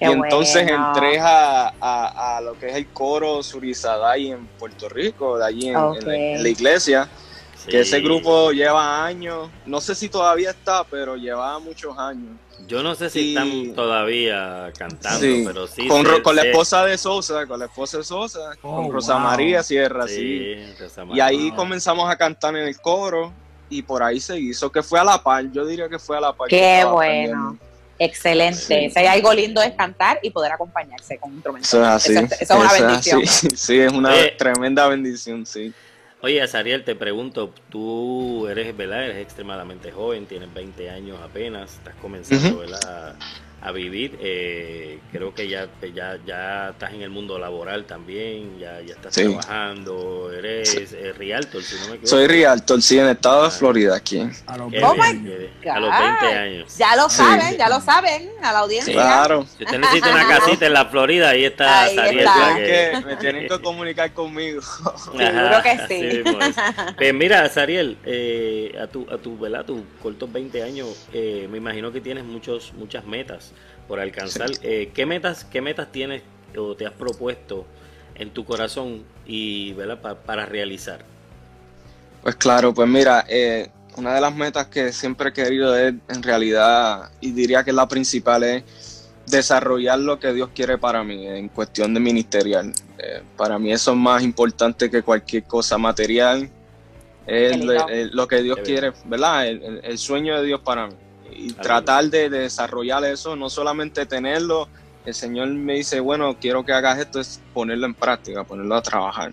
y 0.00 0.06
entonces 0.06 0.68
entré 0.68 1.20
a, 1.20 1.72
a, 1.80 2.40
lo 2.40 2.58
que 2.58 2.70
es 2.70 2.74
el 2.74 2.88
coro 2.88 3.42
Surizadai 3.42 4.32
en 4.32 4.46
Puerto 4.58 4.88
Rico, 4.88 5.38
de 5.38 5.46
allí 5.46 5.68
en 5.68 6.42
la 6.42 6.48
iglesia. 6.48 7.08
Que 7.68 7.80
ese 7.80 8.00
grupo 8.00 8.52
lleva 8.52 9.04
años, 9.04 9.50
no 9.66 9.80
sé 9.80 9.94
si 9.94 10.08
todavía 10.08 10.50
está, 10.50 10.84
pero 10.84 11.16
lleva 11.16 11.58
muchos 11.58 11.96
años. 11.98 12.36
Yo 12.66 12.82
no 12.82 12.94
sé 12.94 13.10
si 13.10 13.30
están 13.30 13.74
todavía 13.74 14.72
cantando, 14.76 15.26
pero 15.44 15.66
sí. 15.66 15.88
Con, 15.88 16.04
con 16.22 16.36
la 16.36 16.42
esposa 16.42 16.84
de 16.84 16.96
Sosa, 16.96 17.46
con 17.46 17.58
la 17.58 17.66
esposa 17.66 17.98
de 17.98 18.04
Sosa, 18.04 18.56
con 18.60 18.86
oh, 18.86 18.92
Rosa 18.92 19.18
María 19.18 19.62
Sierra, 19.62 20.06
sí. 20.06 20.56
y 21.12 21.20
ahí 21.20 21.50
comenzamos 21.52 22.08
a 22.10 22.16
cantar 22.16 22.56
en 22.56 22.68
el 22.68 22.80
coro 22.80 23.32
y 23.68 23.82
por 23.82 24.02
ahí 24.02 24.20
se 24.20 24.38
hizo, 24.38 24.70
que 24.70 24.82
fue 24.82 25.00
a 25.00 25.04
la 25.04 25.22
par, 25.22 25.50
yo 25.50 25.64
diría 25.64 25.88
que 25.88 25.98
fue 25.98 26.16
a 26.16 26.20
la 26.20 26.32
par. 26.32 26.48
Qué 26.48 26.84
bueno. 26.84 27.58
Excelente. 27.98 28.90
Si 28.90 28.98
hay 28.98 29.06
algo 29.06 29.32
lindo 29.34 29.60
es 29.60 29.74
cantar 29.74 30.18
y 30.22 30.30
poder 30.30 30.52
acompañarse 30.52 31.18
con 31.18 31.30
un 31.30 31.36
instrumento. 31.36 31.66
Eso 31.66 31.82
es 31.82 31.88
así. 31.88 32.14
es 32.40 32.50
una 32.50 32.72
bendición. 32.72 33.22
Sí, 33.56 33.78
es 33.78 33.92
una 33.92 34.12
tremenda 34.38 34.88
bendición, 34.88 35.44
sí. 35.44 35.72
Oye, 36.22 36.42
Azariel, 36.42 36.84
te 36.84 36.94
pregunto, 36.94 37.52
tú 37.70 38.46
eres, 38.46 38.76
¿verdad? 38.76 39.04
Eres 39.06 39.18
extremadamente 39.18 39.90
joven, 39.90 40.26
tienes 40.26 40.52
20 40.52 40.90
años 40.90 41.18
apenas, 41.22 41.74
estás 41.74 41.94
comenzando, 41.96 42.58
¿verdad? 42.58 43.16
A 43.62 43.72
vivir. 43.72 44.18
Eh, 44.20 44.98
creo 45.12 45.34
que 45.34 45.48
ya, 45.48 45.68
ya, 45.94 46.18
ya 46.24 46.70
estás 46.70 46.92
en 46.92 47.02
el 47.02 47.10
mundo 47.10 47.38
laboral 47.38 47.84
también, 47.84 48.58
ya, 48.58 48.80
ya 48.80 48.94
estás 48.94 49.14
trabajando, 49.14 50.30
eres 50.32 50.74
eh, 50.74 50.86
si 50.86 50.94
no 50.94 51.80
me 51.80 51.94
equivoco. 51.96 52.06
Soy 52.06 52.26
Rialto, 52.26 52.80
sí, 52.80 52.98
en 52.98 53.04
el 53.06 53.10
estado 53.12 53.42
de 53.42 53.48
ah. 53.48 53.50
Florida, 53.50 53.96
aquí. 53.96 54.20
A 54.46 54.56
los, 54.56 54.70
20 54.70 56.26
años. 56.26 56.76
Ya 56.78 56.96
lo 56.96 57.08
saben, 57.08 57.56
ya 57.58 57.68
lo 57.68 57.80
saben, 57.80 58.30
a 58.42 58.52
la 58.52 58.58
audiencia. 58.60 58.92
Claro. 58.92 59.46
Si 59.56 59.64
usted 59.64 59.78
necesita 59.78 60.10
una 60.10 60.26
casita 60.26 60.66
en 60.66 60.72
la 60.72 60.86
Florida, 60.86 61.30
ahí 61.30 61.44
está 61.44 61.88
Sariel. 61.94 62.28
Que... 62.56 63.02
me 63.04 63.16
tienen 63.16 63.48
que 63.48 63.60
comunicar 63.60 64.12
conmigo. 64.12 64.62
Seguro 65.16 65.62
que 65.62 65.78
sí. 65.88 66.22
Pues. 66.22 66.56
pues. 66.96 67.14
mira, 67.14 67.48
Sariel, 67.48 67.98
eh, 68.04 68.78
a 68.80 68.86
tu, 68.86 69.06
a 69.10 69.18
tu, 69.18 69.38
¿verdad? 69.38 69.64
tus 69.64 69.82
cortos 70.02 70.32
20 70.32 70.62
años, 70.62 71.06
eh, 71.12 71.46
me 71.50 71.58
imagino 71.58 71.92
que 71.92 72.00
tienes 72.00 72.24
muchos, 72.24 72.72
muchas 72.74 73.04
metas 73.04 73.49
por 73.90 73.98
alcanzar. 73.98 74.50
Eh, 74.62 74.92
¿qué, 74.94 75.04
metas, 75.04 75.44
¿Qué 75.44 75.60
metas 75.60 75.90
tienes 75.90 76.22
o 76.56 76.76
te 76.76 76.86
has 76.86 76.92
propuesto 76.92 77.66
en 78.14 78.30
tu 78.30 78.44
corazón 78.44 79.02
y 79.26 79.74
para 80.24 80.46
realizar? 80.46 81.04
Pues 82.22 82.36
claro, 82.36 82.72
pues 82.72 82.88
mira, 82.88 83.24
eh, 83.28 83.68
una 83.96 84.14
de 84.14 84.20
las 84.20 84.32
metas 84.32 84.68
que 84.68 84.92
siempre 84.92 85.30
he 85.30 85.32
querido 85.32 85.76
es, 85.76 85.92
en 86.08 86.22
realidad, 86.22 87.10
y 87.20 87.32
diría 87.32 87.64
que 87.64 87.72
la 87.72 87.88
principal 87.88 88.44
es 88.44 89.10
desarrollar 89.26 89.98
lo 89.98 90.20
que 90.20 90.32
Dios 90.34 90.50
quiere 90.54 90.78
para 90.78 91.02
mí 91.02 91.26
en 91.26 91.48
cuestión 91.48 91.92
de 91.92 91.98
ministerial. 91.98 92.72
Eh, 92.96 93.22
para 93.36 93.58
mí 93.58 93.72
eso 93.72 93.90
es 93.90 93.96
más 93.96 94.22
importante 94.22 94.88
que 94.88 95.02
cualquier 95.02 95.42
cosa 95.44 95.78
material. 95.78 96.48
Es 97.26 97.56
lo 98.12 98.28
que 98.28 98.40
Dios 98.40 98.60
quiere, 98.64 98.92
¿verdad? 99.04 99.48
el, 99.48 99.98
sueño 99.98 100.36
de 100.36 100.46
Dios 100.46 100.60
para 100.60 100.86
mí 100.86 100.94
y 101.40 101.52
tratar 101.54 102.04
de, 102.04 102.28
desarrollar 102.28 103.04
eso, 103.04 103.34
no 103.34 103.48
solamente 103.48 104.04
tenerlo, 104.04 104.68
el 105.06 105.14
Señor 105.14 105.48
me 105.48 105.74
dice, 105.74 106.00
bueno, 106.00 106.36
quiero 106.38 106.64
que 106.64 106.72
hagas 106.72 106.98
esto, 106.98 107.20
es 107.20 107.40
ponerlo 107.54 107.86
en 107.86 107.94
práctica, 107.94 108.44
ponerlo 108.44 108.76
a 108.76 108.82
trabajar. 108.82 109.32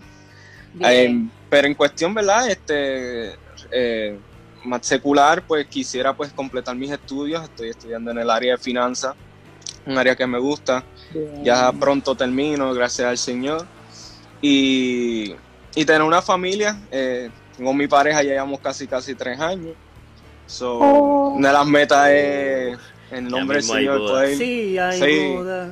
Eh, 0.80 1.26
pero 1.50 1.66
en 1.66 1.74
cuestión, 1.74 2.14
¿verdad? 2.14 2.48
Este, 2.48 3.34
eh, 3.70 4.18
más 4.64 4.86
secular, 4.86 5.42
pues 5.46 5.66
quisiera 5.66 6.14
pues 6.14 6.32
completar 6.32 6.74
mis 6.76 6.90
estudios, 6.90 7.42
estoy 7.44 7.70
estudiando 7.70 8.10
en 8.10 8.18
el 8.18 8.30
área 8.30 8.52
de 8.52 8.58
finanzas, 8.58 9.14
un 9.86 9.98
área 9.98 10.16
que 10.16 10.26
me 10.26 10.38
gusta, 10.38 10.84
ya 11.42 11.70
pronto 11.72 12.14
termino, 12.14 12.72
gracias 12.72 13.08
al 13.08 13.18
Señor, 13.18 13.66
y, 14.40 15.34
y 15.74 15.84
tener 15.84 16.02
una 16.02 16.22
familia, 16.22 16.78
eh, 16.90 17.30
tengo 17.56 17.74
mi 17.74 17.86
pareja, 17.86 18.22
ya 18.22 18.30
llevamos 18.30 18.60
casi 18.60 18.86
casi 18.86 19.14
tres 19.14 19.38
años, 19.40 19.74
So, 20.48 20.78
oh. 20.78 21.28
Una 21.34 21.48
de 21.48 21.54
las 21.54 21.66
metas 21.66 22.08
es 22.08 22.78
en 23.10 23.28
nombre 23.28 23.58
del 23.58 23.64
Señor 23.64 23.98
poder. 23.98 24.36
Sí, 24.36 24.78
hay 24.78 25.36
boda. 25.36 25.70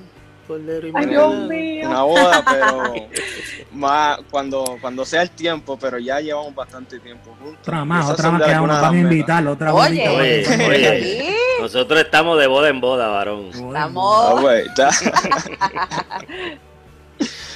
una 0.48 2.02
boda, 2.02 2.44
pero 2.44 2.94
más 3.72 4.18
cuando, 4.30 4.76
cuando 4.80 5.04
sea 5.06 5.22
el 5.22 5.30
tiempo, 5.30 5.78
pero 5.78 5.98
ya 5.98 6.20
llevamos 6.20 6.54
bastante 6.54 7.00
tiempo 7.00 7.34
juntos. 7.40 7.58
Otra 7.62 7.86
más, 7.86 8.10
otra 8.10 8.30
más 8.30 8.42
que 8.42 8.52
vamos 8.52 8.82
a 8.82 8.94
invitar, 8.94 9.46
otra 9.46 9.72
oye, 9.72 10.08
oye, 10.08 10.44
oye, 10.46 11.36
nosotros 11.58 11.98
estamos 11.98 12.38
de 12.38 12.46
boda 12.46 12.68
en 12.68 12.80
boda, 12.80 13.08
varón. 13.08 13.46
Estamos. 13.46 14.44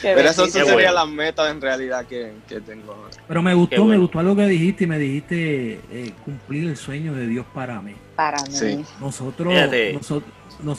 Pero 0.02 0.20
eso 0.20 0.46
sería 0.46 0.92
la 0.92 1.06
meta 1.06 1.50
en 1.50 1.60
realidad 1.60 2.06
que, 2.06 2.32
tengo. 2.66 3.08
Pero 3.26 3.42
me 3.42 3.54
gustó, 3.54 3.84
me 3.84 3.98
gustó 3.98 4.18
algo 4.18 4.36
que 4.36 4.46
dijiste 4.46 4.84
y 4.84 4.86
me 4.86 4.98
dijiste 4.98 5.80
eh, 5.90 6.12
cumplir 6.24 6.68
el 6.68 6.76
sueño 6.76 7.14
de 7.14 7.26
Dios 7.26 7.46
para 7.54 7.80
mí. 7.80 7.94
Para 8.16 8.42
mí. 8.44 8.84
Nosotros, 9.00 9.54
nosotros, 9.92 10.32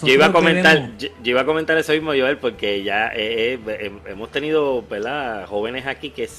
yo 0.03 0.13
iba 0.13 0.27
a 0.27 0.31
comentar, 0.31 0.91
yo, 0.97 1.09
iba 1.23 1.41
a 1.41 1.45
comentar 1.45 1.77
eso 1.77 1.91
mismo, 1.93 2.11
Joel, 2.11 2.37
porque 2.37 2.83
ya 2.83 3.07
eh, 3.15 3.59
eh, 3.67 3.91
hemos 4.07 4.31
tenido, 4.31 4.83
¿verdad? 4.87 5.47
Jóvenes 5.47 5.87
aquí 5.87 6.11
que 6.11 6.29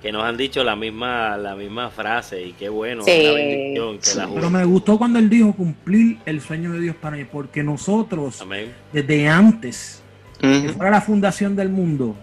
que 0.00 0.12
nos 0.12 0.24
han 0.24 0.36
dicho 0.36 0.64
la 0.64 0.76
misma 0.76 1.36
la 1.36 1.54
misma 1.54 1.90
frase 1.90 2.42
y 2.42 2.52
qué 2.54 2.68
bueno, 2.68 3.04
bendición 3.04 3.98
Pero 4.34 4.50
me 4.50 4.64
gustó 4.64 4.96
cuando 4.96 5.18
él 5.18 5.28
dijo 5.28 5.52
cumplir 5.52 6.18
el 6.24 6.40
sueño 6.40 6.72
de 6.72 6.80
Dios 6.80 6.96
para 6.96 7.16
mí, 7.16 7.24
porque 7.24 7.62
nosotros 7.62 8.42
desde 8.92 9.28
antes 9.28 10.02
que 10.40 10.70
fuera 10.70 10.90
la 10.90 11.00
fundación 11.02 11.54
del 11.54 11.68
mundo, 11.68 12.16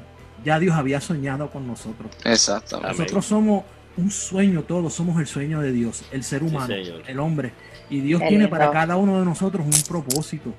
ya 0.47 0.59
Dios 0.59 0.77
había 0.77 1.01
soñado 1.01 1.51
con 1.51 1.67
nosotros. 1.67 2.09
Exactamente. 2.23 2.97
Nosotros 2.97 3.25
somos 3.25 3.65
un 3.97 4.09
sueño, 4.09 4.63
todos 4.63 4.93
somos 4.93 5.19
el 5.19 5.27
sueño 5.27 5.59
de 5.59 5.73
Dios, 5.73 6.05
el 6.09 6.23
ser 6.23 6.41
humano, 6.41 6.73
el 6.73 7.19
hombre. 7.19 7.51
Y 7.89 7.99
Dios 7.99 8.21
tiene 8.29 8.47
para 8.47 8.71
cada 8.71 8.95
uno 8.95 9.19
de 9.19 9.25
nosotros 9.25 9.65
un 9.65 9.81
propósito. 9.83 10.53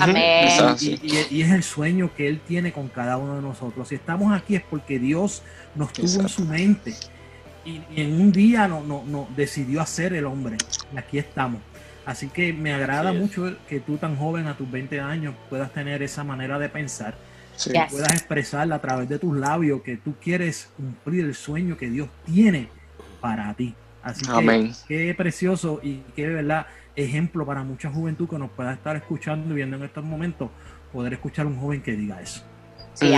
Amén. 0.00 0.48
Y, 0.80 1.42
es 1.42 1.50
el 1.50 1.64
sueño 1.64 2.12
que 2.16 2.28
Él 2.28 2.40
tiene 2.46 2.72
con 2.72 2.86
cada 2.86 3.16
uno 3.16 3.34
de 3.34 3.42
nosotros. 3.42 3.88
Si 3.88 3.96
estamos 3.96 4.32
aquí 4.32 4.54
es 4.54 4.62
porque 4.62 5.00
Dios 5.00 5.42
nos 5.74 5.92
tuvo 5.92 6.20
en 6.20 6.28
su 6.28 6.44
mente. 6.44 6.94
Y, 7.64 7.80
en 7.96 8.20
un 8.20 8.30
día 8.30 8.68
no, 8.68 8.84
no, 8.84 9.02
no, 9.04 9.26
decidió 9.34 9.80
hacer 9.80 10.12
el 10.12 10.26
hombre. 10.26 10.56
Y 10.94 10.98
aquí 10.98 11.18
estamos. 11.18 11.60
Así 12.04 12.28
que 12.28 12.52
me 12.52 12.72
agrada 12.72 13.12
mucho 13.12 13.54
que 13.68 13.80
tú 13.80 13.96
tan 13.96 14.16
joven, 14.16 14.48
a 14.48 14.56
tus 14.56 14.70
20 14.70 15.00
años, 15.00 15.34
puedas 15.48 15.72
tener 15.72 16.02
esa 16.02 16.24
manera 16.24 16.58
de 16.58 16.68
pensar. 16.68 17.14
Que 17.62 17.80
puedas 17.90 18.12
expresarla 18.12 18.76
a 18.76 18.80
través 18.80 19.08
de 19.08 19.18
tus 19.18 19.36
labios 19.36 19.82
que 19.82 19.96
tú 19.96 20.14
quieres 20.20 20.70
cumplir 20.76 21.26
el 21.26 21.34
sueño 21.34 21.76
que 21.76 21.90
Dios 21.90 22.08
tiene 22.26 22.68
para 23.20 23.54
ti. 23.54 23.74
Así 24.02 24.24
que 24.26 24.72
qué 24.88 25.14
precioso 25.16 25.80
y 25.82 25.98
qué 26.16 26.26
verdad 26.28 26.66
ejemplo 26.96 27.46
para 27.46 27.62
mucha 27.62 27.90
juventud 27.90 28.28
que 28.28 28.38
nos 28.38 28.50
pueda 28.50 28.72
estar 28.72 28.96
escuchando 28.96 29.52
y 29.52 29.56
viendo 29.56 29.76
en 29.76 29.84
estos 29.84 30.04
momentos, 30.04 30.50
poder 30.92 31.12
escuchar 31.12 31.46
a 31.46 31.48
un 31.48 31.60
joven 31.60 31.82
que 31.82 31.92
diga 31.92 32.20
eso. 32.20 32.42
Sí, 32.94 33.12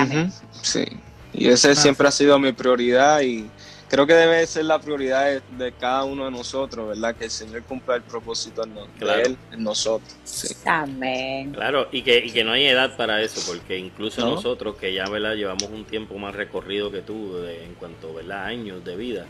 sí. 0.62 0.84
y 1.32 1.48
ese 1.48 1.74
siempre 1.74 2.06
ha 2.06 2.10
sido 2.12 2.38
mi 2.38 2.52
prioridad 2.52 3.22
y 3.22 3.50
creo 3.94 4.06
que 4.06 4.14
debe 4.14 4.46
ser 4.46 4.64
la 4.64 4.80
prioridad 4.80 5.40
de, 5.40 5.72
cada 5.72 6.02
uno 6.04 6.24
de 6.24 6.32
nosotros, 6.32 6.88
¿verdad? 6.88 7.14
Que 7.14 7.24
el 7.24 7.30
Señor 7.30 7.62
cumpla 7.62 7.94
el 7.94 8.02
propósito 8.02 8.64
en, 8.64 8.74
de 8.74 9.22
Él 9.22 9.36
en 9.52 9.62
nosotros. 9.62 10.16
Sí. 10.24 10.54
Amén. 10.64 11.52
Claro, 11.52 11.86
y 11.92 12.02
que, 12.02 12.18
y 12.18 12.32
que 12.32 12.42
no 12.42 12.52
hay 12.52 12.66
edad 12.66 12.96
para 12.96 13.22
eso, 13.22 13.40
porque 13.46 13.78
incluso 13.78 14.20
nosotros 14.22 14.76
que 14.76 14.92
ya, 14.92 15.08
¿verdad? 15.08 15.34
Llevamos 15.34 15.64
un 15.70 15.84
tiempo 15.84 16.18
más 16.18 16.34
recorrido 16.34 16.90
que 16.90 17.02
tú 17.02 17.38
en 17.46 17.74
cuanto, 17.74 18.12
¿verdad? 18.12 18.46
Años 18.46 18.84
de 18.84 18.96
vida 18.96 19.26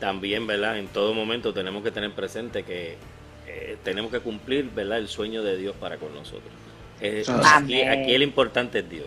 también, 0.00 0.46
¿verdad? 0.46 0.78
En 0.78 0.88
todo 0.88 1.14
momento 1.14 1.52
tenemos 1.52 1.82
que 1.82 1.90
tener 1.90 2.12
presente 2.12 2.64
que 2.64 2.96
eh, 3.46 3.76
tenemos 3.84 4.10
que 4.10 4.20
cumplir, 4.20 4.70
¿verdad? 4.74 4.98
El 4.98 5.08
sueño 5.08 5.42
de 5.42 5.56
Dios 5.56 5.76
para 5.78 5.96
con 5.96 6.12
nosotros. 6.14 6.52
Eh, 7.00 7.24
aquí, 7.44 8.12
el 8.12 8.22
importante 8.22 8.80
es 8.80 8.90
Dios. 8.90 9.06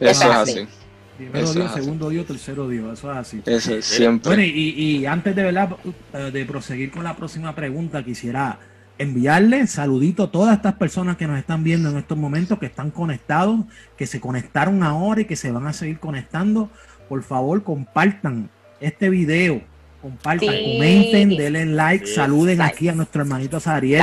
Eso 0.00 0.30
es 0.30 0.36
así. 0.36 0.68
Primero 1.16 1.52
Dios, 1.52 1.72
segundo 1.72 2.10
Dios, 2.10 2.26
tercero 2.26 2.68
Dios, 2.68 2.98
eso 2.98 3.12
es 3.12 3.18
así. 3.18 3.42
Eso 3.46 3.74
es 3.74 3.84
siempre. 3.84 4.30
Bueno, 4.30 4.42
y, 4.42 4.70
y 4.70 5.06
antes 5.06 5.34
de, 5.34 5.42
¿verdad? 5.42 5.76
Eh, 6.12 6.30
de 6.32 6.44
proseguir 6.44 6.90
con 6.90 7.04
la 7.04 7.16
próxima 7.16 7.54
pregunta, 7.54 8.04
quisiera 8.04 8.58
enviarle 8.98 9.66
saludito 9.66 10.24
a 10.24 10.30
todas 10.30 10.56
estas 10.56 10.74
personas 10.74 11.16
que 11.16 11.26
nos 11.26 11.38
están 11.38 11.64
viendo 11.64 11.90
en 11.90 11.98
estos 11.98 12.18
momentos, 12.18 12.58
que 12.58 12.66
están 12.66 12.90
conectados, 12.90 13.60
que 13.96 14.06
se 14.06 14.20
conectaron 14.20 14.82
ahora 14.82 15.20
y 15.22 15.24
que 15.24 15.36
se 15.36 15.50
van 15.50 15.66
a 15.66 15.72
seguir 15.72 15.98
conectando. 15.98 16.70
Por 17.08 17.22
favor, 17.22 17.62
compartan 17.62 18.50
este 18.80 19.08
video 19.08 19.62
compartan, 20.04 20.48
comenten, 20.48 21.30
denle 21.30 21.64
like, 21.64 22.06
saluden 22.06 22.60
aquí 22.60 22.88
a 22.90 22.92
nuestro 22.92 23.22
hermanito 23.22 23.58
Sariel. 23.58 24.02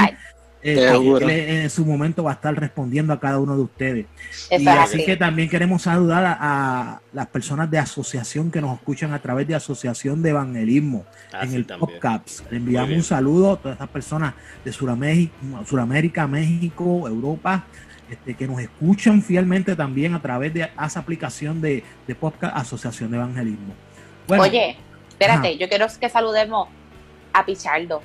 Eh, 0.64 1.62
en 1.64 1.70
su 1.70 1.86
momento 1.86 2.24
va 2.24 2.32
a 2.32 2.34
estar 2.36 2.54
respondiendo 2.54 3.14
a 3.14 3.20
cada 3.20 3.40
uno 3.40 3.56
de 3.56 3.64
ustedes. 3.64 4.06
y 4.52 4.68
así 4.68 5.06
que 5.06 5.18
también 5.18 5.50
queremos 5.50 5.84
saludar 5.84 6.38
a, 6.40 7.02
las 7.14 7.28
personas 7.28 7.70
de 7.72 7.80
asociación 7.80 8.52
que 8.52 8.62
nos 8.62 8.78
escuchan 8.78 9.14
a 9.14 9.22
través 9.22 9.48
de 9.48 9.56
Asociación 9.56 10.22
de 10.22 10.30
Evangelismo 10.30 11.06
ah, 11.34 11.44
en 11.44 11.54
el 11.54 11.66
podcast. 11.66 12.42
Le 12.52 12.58
enviamos 12.58 12.92
un 12.92 13.04
saludo 13.04 13.54
a 13.54 13.58
todas 13.58 13.76
estas 13.76 13.90
personas 13.90 14.34
de 14.64 14.72
Sudamérica, 14.72 16.28
México, 16.28 17.08
Europa, 17.08 17.66
este, 18.10 18.36
que 18.36 18.48
nos 18.48 18.60
escuchan 18.60 19.22
fielmente 19.22 19.76
también 19.76 20.14
a 20.14 20.22
través 20.22 20.54
de 20.54 20.70
esa 20.86 21.00
aplicación 21.00 21.62
de, 21.62 21.84
de 22.08 22.16
podcast 22.16 22.56
Asociación 22.56 23.12
de 23.12 23.18
Evangelismo. 23.18 23.74
Oye, 24.28 24.78
Espérate, 25.22 25.56
yo 25.56 25.70
quiero 25.70 25.86
que 26.00 26.10
saludemos 26.10 26.68
a 27.32 27.46
Pichardo. 27.46 28.02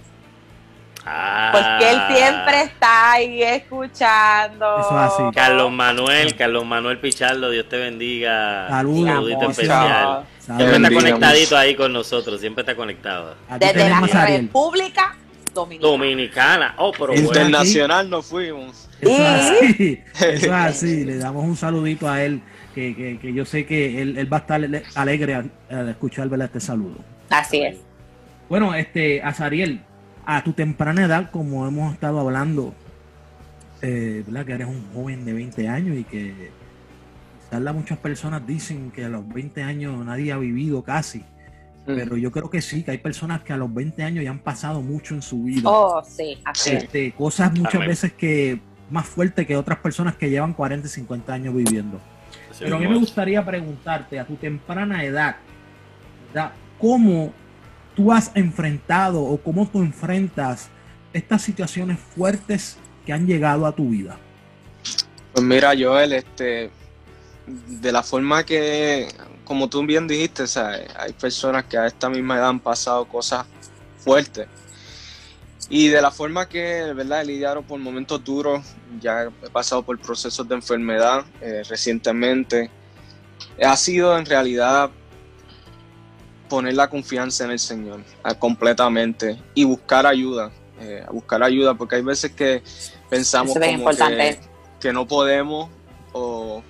Ah. 1.06 1.50
Porque 1.52 1.90
él 1.90 2.00
siempre 2.08 2.62
está 2.62 3.12
ahí 3.12 3.42
escuchando. 3.42 4.80
Eso 4.80 4.98
así. 4.98 5.22
Carlos 5.34 5.70
Manuel, 5.70 6.34
Carlos 6.34 6.66
Manuel 6.66 6.98
Pichardo, 6.98 7.50
Dios 7.50 7.68
te 7.68 7.78
bendiga. 7.78 8.68
Saludos. 8.68 9.08
Saludito 9.08 9.50
especial. 9.50 10.24
Siempre 10.40 10.76
está 10.76 10.90
conectadito 10.90 11.56
ahí 11.56 11.74
con 11.74 11.92
nosotros, 11.92 12.40
siempre 12.40 12.62
está 12.62 12.74
conectado. 12.74 13.36
Desde 13.58 13.88
la 13.88 14.00
República 14.00 15.16
Dominicana. 15.54 15.90
Dominicana. 15.90 16.74
Oh, 16.78 16.92
pero 16.92 17.14
Internacional 17.14 18.10
nos 18.10 18.26
fuimos. 18.26 18.88
Eso 19.00 19.12
es 19.12 19.20
así. 19.20 20.02
Eso 20.14 20.46
es 20.46 20.52
así. 20.52 21.04
Le 21.04 21.18
damos 21.18 21.44
un 21.44 21.56
saludito 21.56 22.08
a 22.08 22.22
él 22.22 22.42
que, 22.74 23.32
yo 23.34 23.44
sé 23.44 23.64
que 23.64 24.02
él, 24.02 24.32
va 24.32 24.38
a 24.38 24.40
estar 24.40 24.60
alegre 24.94 25.34
al, 25.34 25.88
escuchar 25.88 26.28
este 26.42 26.60
saludo. 26.60 26.96
Así 27.30 27.62
es. 27.62 27.78
Bueno, 28.48 28.74
este, 28.74 29.22
Azariel, 29.22 29.80
a 30.26 30.42
tu 30.42 30.52
temprana 30.52 31.04
edad, 31.04 31.30
como 31.30 31.66
hemos 31.66 31.94
estado 31.94 32.18
hablando, 32.18 32.74
eh, 33.80 34.24
¿verdad? 34.26 34.44
Que 34.44 34.52
eres 34.52 34.66
un 34.66 34.84
joven 34.92 35.24
de 35.24 35.32
20 35.32 35.68
años 35.68 35.96
y 35.96 36.04
que 36.04 36.50
quizás 37.44 37.74
muchas 37.74 37.98
personas 37.98 38.44
dicen 38.44 38.90
que 38.90 39.04
a 39.04 39.08
los 39.08 39.26
20 39.28 39.62
años 39.62 40.04
nadie 40.04 40.32
ha 40.32 40.38
vivido 40.38 40.82
casi. 40.82 41.24
Pero 41.86 42.16
yo 42.16 42.32
creo 42.32 42.50
que 42.50 42.60
sí, 42.60 42.82
que 42.82 42.90
hay 42.90 42.98
personas 42.98 43.42
que 43.42 43.52
a 43.52 43.56
los 43.56 43.72
20 43.72 44.02
años 44.02 44.24
ya 44.24 44.30
han 44.30 44.40
pasado 44.40 44.82
mucho 44.82 45.14
en 45.14 45.22
su 45.22 45.44
vida. 45.44 45.70
Oh, 45.70 46.02
sí, 46.02 46.36
así 46.44 46.70
este, 46.70 47.12
Cosas 47.12 47.56
muchas 47.56 47.86
veces 47.86 48.12
que 48.12 48.58
más 48.90 49.06
fuertes 49.06 49.46
que 49.46 49.56
otras 49.56 49.78
personas 49.78 50.16
que 50.16 50.28
llevan 50.28 50.52
40 50.52 50.84
y 50.84 50.90
50 50.90 51.32
años 51.32 51.54
viviendo. 51.54 52.00
Pero 52.58 52.74
a 52.74 52.78
mí 52.80 52.88
me 52.88 52.98
gustaría 52.98 53.44
preguntarte 53.44 54.18
a 54.18 54.26
tu 54.26 54.34
temprana 54.34 55.04
edad, 55.04 55.36
¿cómo 56.80 57.32
tú 57.96 58.12
has 58.12 58.30
enfrentado 58.34 59.22
o 59.22 59.38
cómo 59.38 59.66
tú 59.66 59.80
enfrentas 59.80 60.68
estas 61.12 61.42
situaciones 61.42 61.98
fuertes 61.98 62.76
que 63.04 63.12
han 63.12 63.26
llegado 63.26 63.66
a 63.66 63.72
tu 63.72 63.88
vida? 63.88 64.18
Pues 65.32 65.44
mira, 65.44 65.72
Joel, 65.76 66.12
este, 66.12 66.70
de 67.46 67.92
la 67.92 68.02
forma 68.02 68.44
que, 68.44 69.08
como 69.44 69.68
tú 69.68 69.84
bien 69.84 70.06
dijiste, 70.06 70.44
hay 70.96 71.12
personas 71.14 71.64
que 71.64 71.76
a 71.76 71.86
esta 71.86 72.08
misma 72.08 72.36
edad 72.36 72.50
han 72.50 72.60
pasado 72.60 73.06
cosas 73.06 73.46
fuertes 73.98 74.46
y 75.68 75.88
de 75.88 76.00
la 76.00 76.10
forma 76.10 76.48
que, 76.48 76.92
¿verdad? 76.94 77.22
He 77.22 77.26
lidiado 77.26 77.62
por 77.62 77.80
momentos 77.80 78.22
duros, 78.22 78.64
ya 79.00 79.24
he 79.24 79.50
pasado 79.50 79.82
por 79.82 79.98
procesos 79.98 80.46
de 80.48 80.54
enfermedad 80.54 81.24
eh, 81.40 81.62
recientemente, 81.68 82.70
ha 83.62 83.76
sido 83.76 84.16
en 84.16 84.26
realidad 84.26 84.90
poner 86.48 86.74
la 86.74 86.88
confianza 86.88 87.44
en 87.44 87.52
el 87.52 87.58
Señor 87.58 88.00
completamente 88.38 89.38
y 89.54 89.64
buscar 89.64 90.06
ayuda, 90.06 90.50
eh, 90.80 91.04
buscar 91.10 91.42
ayuda, 91.42 91.74
porque 91.74 91.96
hay 91.96 92.02
veces 92.02 92.32
que 92.32 92.62
pensamos 93.08 93.54
como 93.54 93.90
que, 93.90 94.38
que, 94.80 94.92
no 94.92 95.06
podemos 95.06 95.68
o, 96.12 96.62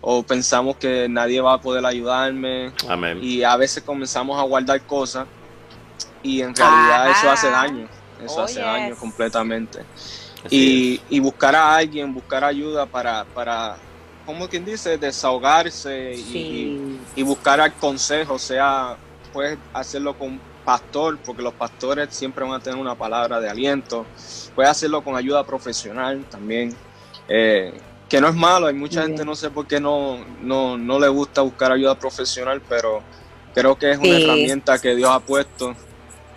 o, 0.00 0.22
pensamos 0.22 0.76
que 0.76 1.08
nadie 1.08 1.40
va 1.40 1.54
a 1.54 1.60
poder 1.60 1.84
ayudarme 1.84 2.72
y 3.20 3.42
a 3.42 3.56
veces 3.56 3.82
comenzamos 3.82 4.38
a 4.38 4.42
guardar 4.42 4.80
cosas 4.82 5.26
y 6.22 6.42
en 6.42 6.54
realidad 6.54 7.10
eso 7.10 7.30
hace 7.30 7.50
daño 7.50 7.88
eso 8.24 8.42
hace 8.42 8.60
daño 8.60 8.96
completamente. 8.96 9.80
Y, 10.48 11.20
buscar 11.20 11.54
a 11.54 11.76
alguien, 11.76 12.12
buscar 12.14 12.44
ayuda 12.44 12.86
para, 12.86 13.24
para 13.24 13.76
como 14.24 14.48
quien 14.48 14.64
dice, 14.64 14.96
desahogarse 14.96 16.14
y, 16.14 17.22
buscar 17.22 17.60
al 17.60 17.72
consejo, 17.74 18.38
sea, 18.38 18.96
puedes 19.32 19.58
hacerlo 19.72 20.16
con 20.16 20.40
pastor, 20.64 21.18
porque 21.24 21.42
los 21.42 21.54
pastores 21.54 22.08
siempre 22.10 22.44
van 22.44 22.54
a 22.54 22.60
tener 22.60 22.78
una 22.78 22.94
palabra 22.94 23.40
de 23.40 23.48
aliento, 23.48 24.06
puedes 24.54 24.70
hacerlo 24.70 25.02
con 25.02 25.16
ayuda 25.16 25.44
profesional 25.44 26.24
también, 26.30 26.74
eh, 27.28 27.72
que 28.08 28.20
no 28.20 28.28
es 28.28 28.34
malo, 28.34 28.66
hay 28.66 28.74
mucha 28.74 29.02
gente, 29.02 29.24
no 29.24 29.34
sé 29.34 29.50
por 29.50 29.66
qué 29.66 29.80
no, 29.80 30.18
no, 30.42 30.76
no 30.76 30.98
le 30.98 31.08
gusta 31.08 31.42
buscar 31.42 31.72
ayuda 31.72 31.98
profesional, 31.98 32.60
pero 32.68 33.02
creo 33.54 33.76
que 33.76 33.92
es 33.92 33.98
una 33.98 34.18
herramienta 34.18 34.78
que 34.78 34.94
Dios 34.94 35.10
ha 35.10 35.20
puesto 35.20 35.74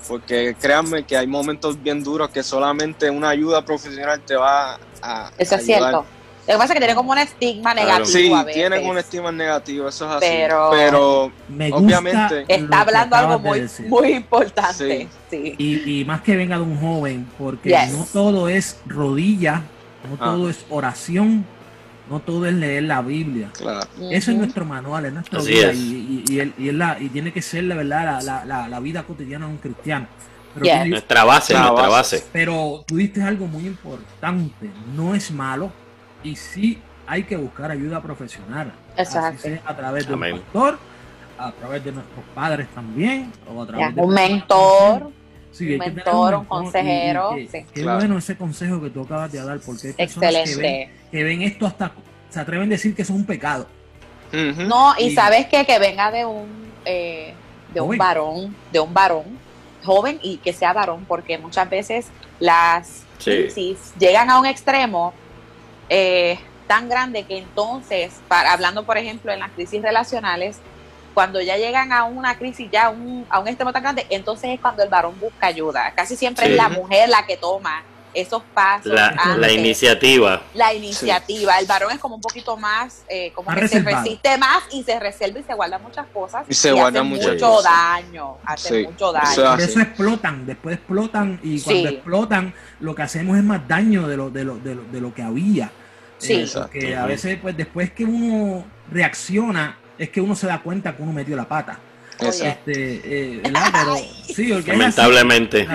porque 0.08 0.56
créanme 0.60 1.04
que 1.04 1.18
hay 1.18 1.28
momentos 1.28 1.82
bien 1.82 2.04
duros 2.04 2.30
que 2.30 2.44
solamente 2.44 3.10
una 3.10 3.30
ayuda 3.30 3.64
profesional 3.64 4.22
te 4.22 4.36
va 4.36 4.78
a. 5.02 5.32
Eso 5.38 5.56
es 5.56 5.66
cierto. 5.66 6.06
Lo 6.46 6.56
que 6.56 6.58
pasa 6.58 6.66
es 6.66 6.72
que 6.74 6.80
tiene 6.80 6.96
como 6.96 7.14
un 7.14 7.18
estigma 7.20 7.74
negativo. 7.74 8.06
Sí, 8.06 8.32
tiene 8.54 8.80
un 8.80 8.98
estigma 8.98 9.32
negativo, 9.32 9.88
eso 9.88 10.06
es 10.06 10.12
así. 10.18 10.26
Pero, 10.30 11.32
obviamente. 11.72 12.46
Está 12.50 12.82
hablando 12.82 13.16
algo 13.16 13.40
muy, 13.40 13.66
muy 13.88 14.14
importante. 14.14 15.08
Sí. 15.30 15.56
Y, 15.58 16.04
más 16.06 16.22
que 16.22 16.36
venga 16.36 16.58
de 16.58 16.64
un 16.64 16.78
joven, 16.78 17.28
porque 17.38 17.70
no 17.92 18.06
todo 18.12 18.50
es 18.50 18.78
rodilla, 18.86 19.62
no 20.10 20.18
todo 20.18 20.50
es 20.50 20.66
oración, 20.70 21.46
No 22.10 22.20
todo 22.20 22.46
es 22.46 22.54
leer 22.54 22.84
la 22.84 23.02
Biblia. 23.02 23.50
Claro. 23.54 23.88
Eso 24.12 24.32
es 24.32 24.38
nuestro 24.38 24.66
manual, 24.66 25.06
es 25.06 25.14
nuestra 25.14 25.40
vida. 25.40 25.72
Y, 25.72 26.26
y, 26.58 26.72
la, 26.74 26.98
y 27.00 27.08
tiene 27.08 27.32
que 27.32 27.42
ser 27.42 27.64
la 27.64 27.76
verdad 27.76 28.22
la, 28.22 28.44
la, 28.44 28.68
la 28.68 28.80
vida 28.82 29.04
cotidiana 29.04 29.46
de 29.46 29.52
un 29.54 29.58
cristiano. 29.60 30.08
nuestra 30.56 31.24
base, 31.24 31.58
nuestra 31.58 31.88
base. 31.88 32.26
Pero 32.34 32.84
tú 32.86 32.98
diste 32.98 33.24
algo 33.24 33.48
muy 33.48 33.66
importante. 33.66 34.70
No 34.94 35.16
es 35.16 35.32
malo 35.32 35.72
y 36.24 36.36
sí 36.36 36.80
hay 37.06 37.24
que 37.24 37.36
buscar 37.36 37.72
ayuda 37.72 38.02
profesional. 38.02 38.74
Exacto. 38.98 39.48
a 39.66 39.76
través 39.76 40.08
de 40.08 40.14
un 40.14 40.20
pastor, 40.20 40.80
a 41.38 41.52
través 41.52 41.84
de 41.84 41.92
nuestros 41.92 42.26
padres 42.34 42.68
también, 42.74 43.32
o 43.48 43.62
a 43.62 43.68
través 43.68 43.96
de 43.96 44.02
un 44.02 44.14
mentor. 44.14 45.12
un 45.60 45.78
mentor, 45.78 46.36
un, 46.36 46.46
consejero. 46.46 47.36
qué 47.74 47.84
bueno 47.84 48.18
ese 48.18 48.38
consejo 48.38 48.82
que 48.82 48.90
tú 48.90 49.02
acabas 49.02 49.32
de 49.32 49.44
dar, 49.44 49.60
porque 49.60 49.88
hay 49.88 49.94
Excelente. 49.98 50.90
Que, 51.12 51.24
ven, 51.24 51.42
esto 51.42 51.66
hasta, 51.66 51.92
se 52.30 52.40
atreven 52.40 52.68
a 52.68 52.72
decir 52.72 52.96
que 52.96 53.02
es 53.02 53.10
un 53.10 53.26
pecado. 53.26 53.68
No, 54.32 54.96
y, 54.98 55.14
sabes 55.14 55.46
que 55.46 55.64
que 55.64 55.78
venga 55.78 56.10
de 56.10 56.26
un 56.26 56.64
eh, 56.86 57.34
de 57.74 57.82
un 57.82 57.98
varón, 57.98 58.56
de 58.72 58.80
un 58.80 58.94
varón 58.94 59.24
joven 59.84 60.20
y 60.22 60.38
que 60.38 60.54
sea 60.54 60.74
varón, 60.74 61.06
porque 61.08 61.38
muchas 61.38 61.70
veces 61.70 62.08
las 62.40 63.04
crisis 63.24 63.94
llegan 63.98 64.30
a 64.30 64.40
un 64.40 64.46
extremo 64.46 65.14
eh, 65.90 66.40
tan 66.68 66.90
grande 66.90 67.24
que 67.24 67.38
entonces, 67.38 68.22
para, 68.28 68.54
hablando 68.54 68.84
por 68.84 68.98
ejemplo 68.98 69.32
en 69.32 69.40
las 69.40 69.52
crisis 69.52 69.82
relacionales, 69.82 70.60
cuando 71.14 71.42
ya 71.42 71.58
llegan 71.58 71.92
a 71.92 72.06
una 72.06 72.38
crisis, 72.38 72.70
ya 72.72 72.90
un, 72.90 73.26
a 73.30 73.40
un 73.40 73.48
extremo 73.48 73.72
tan 73.72 73.84
grande, 73.84 74.06
entonces 74.10 74.52
es 74.52 74.60
cuando 74.60 74.84
el 74.84 74.90
varón 74.90 75.20
busca 75.20 75.48
ayuda. 75.48 75.94
Casi 75.96 76.16
siempre 76.16 76.48
es 76.48 76.56
la 76.56 76.70
mujer 76.70 77.10
la 77.10 77.26
que 77.26 77.38
toma 77.38 77.84
esos 78.14 78.44
pasos. 78.54 78.92
La, 78.92 79.52
iniciativa. 79.52 80.42
La 80.54 80.74
iniciativa. 80.74 81.60
El 81.60 81.66
varón 81.66 81.92
es 81.92 82.00
como 82.00 82.16
un 82.16 82.22
poquito 82.22 82.58
más, 82.58 83.04
eh, 83.10 83.32
como 83.34 83.54
que 83.54 83.68
se 83.68 83.82
resiste 83.82 84.38
más 84.38 84.64
y 84.72 84.84
se 84.84 85.00
reserva 85.00 85.40
y 85.40 85.44
se 85.44 85.54
guarda 85.54 85.78
muchas 85.80 86.08
cosas. 86.08 86.46
Y 86.48 86.54
se 86.54 86.72
guarda 86.72 87.04
mucho 87.04 87.62
daño. 87.62 88.38
Hace 88.46 88.84
mucho 88.84 89.12
daño. 89.12 89.52
Por 89.52 89.62
eso 89.62 89.80
explotan, 89.80 90.46
después 90.46 90.76
explotan 90.76 91.40
y 91.44 91.62
cuando 91.62 91.90
explotan 91.90 92.54
lo 92.80 92.96
que 92.96 93.02
hacemos 93.02 93.38
es 93.38 93.44
más 93.44 93.68
daño 93.68 94.08
de 94.08 94.18
lo, 94.18 94.30
de 94.30 94.44
lo, 94.44 94.56
de 94.58 94.76
lo, 94.76 94.84
de 94.84 95.02
lo 95.02 95.14
que 95.14 95.22
había. 95.22 95.72
Sí. 96.18 96.34
Eh, 96.34 96.50
porque 96.54 96.96
a 96.96 97.06
veces, 97.06 97.38
pues 97.42 97.56
después 97.58 97.92
que 97.92 98.06
uno 98.06 98.66
reacciona, 98.90 99.78
es 99.98 100.10
que 100.10 100.22
uno 100.22 100.36
se 100.36 100.48
da 100.48 100.62
cuenta 100.62 100.96
que 100.96 101.04
uno 101.04 101.12
metió 101.12 101.36
la 101.36 101.48
pata. 101.48 101.80
Este, 102.30 103.02
eh, 103.04 103.44
sí, 104.34 104.50
lamentablemente. 104.66 105.66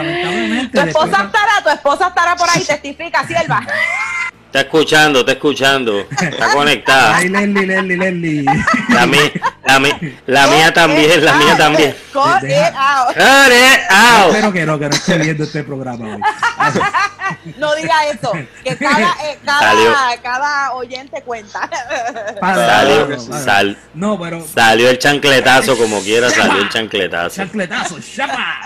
Tu 0.73 0.81
esposa 0.81 1.25
estará, 1.25 1.63
tu 1.63 1.71
esposa 1.71 2.09
estará 2.09 2.37
por 2.37 2.49
ahí, 2.51 2.65
testifica, 2.65 3.27
sierva. 3.27 3.67
Está 4.49 4.61
escuchando, 4.61 5.21
está 5.21 5.33
escuchando. 5.33 6.07
Está 6.11 6.53
conectada. 6.55 7.17
Ay, 7.17 7.29
Leslie, 7.29 7.67
Leslie, 7.67 7.97
Leslie. 7.99 8.45
La, 8.89 9.07
mía, 9.07 9.31
la, 9.63 9.79
la 10.27 10.47
mía 10.47 10.73
también, 10.73 11.23
la 11.23 11.35
mía 11.35 11.55
también. 11.59 11.95
Cut 12.15 12.43
it 12.45 12.75
out. 12.75 13.11
Espero 13.11 14.51
que 14.51 14.65
no, 14.65 14.79
que 14.79 14.89
no 14.89 14.97
esté 14.97 15.19
viendo 15.19 15.45
este 15.45 15.63
programa 15.65 16.15
hoy. 16.15 16.23
No 17.59 17.75
diga 17.75 18.09
eso, 18.09 18.33
que 18.65 18.75
cada, 18.77 19.13
eh, 19.23 19.39
cada, 19.45 20.17
cada, 20.23 20.73
oyente 20.73 21.21
cuenta. 21.23 21.69
Salió, 22.41 23.21
sal, 23.21 23.79
no, 23.93 24.19
pero, 24.19 24.47
salió 24.47 24.89
el 24.89 24.99
chancletazo 24.99 25.77
como 25.77 26.01
quiera, 26.01 26.31
salió 26.31 26.63
el 26.63 26.71
chancletazo. 26.71 27.37
Chancletazo, 27.37 27.99
llama. 27.99 28.61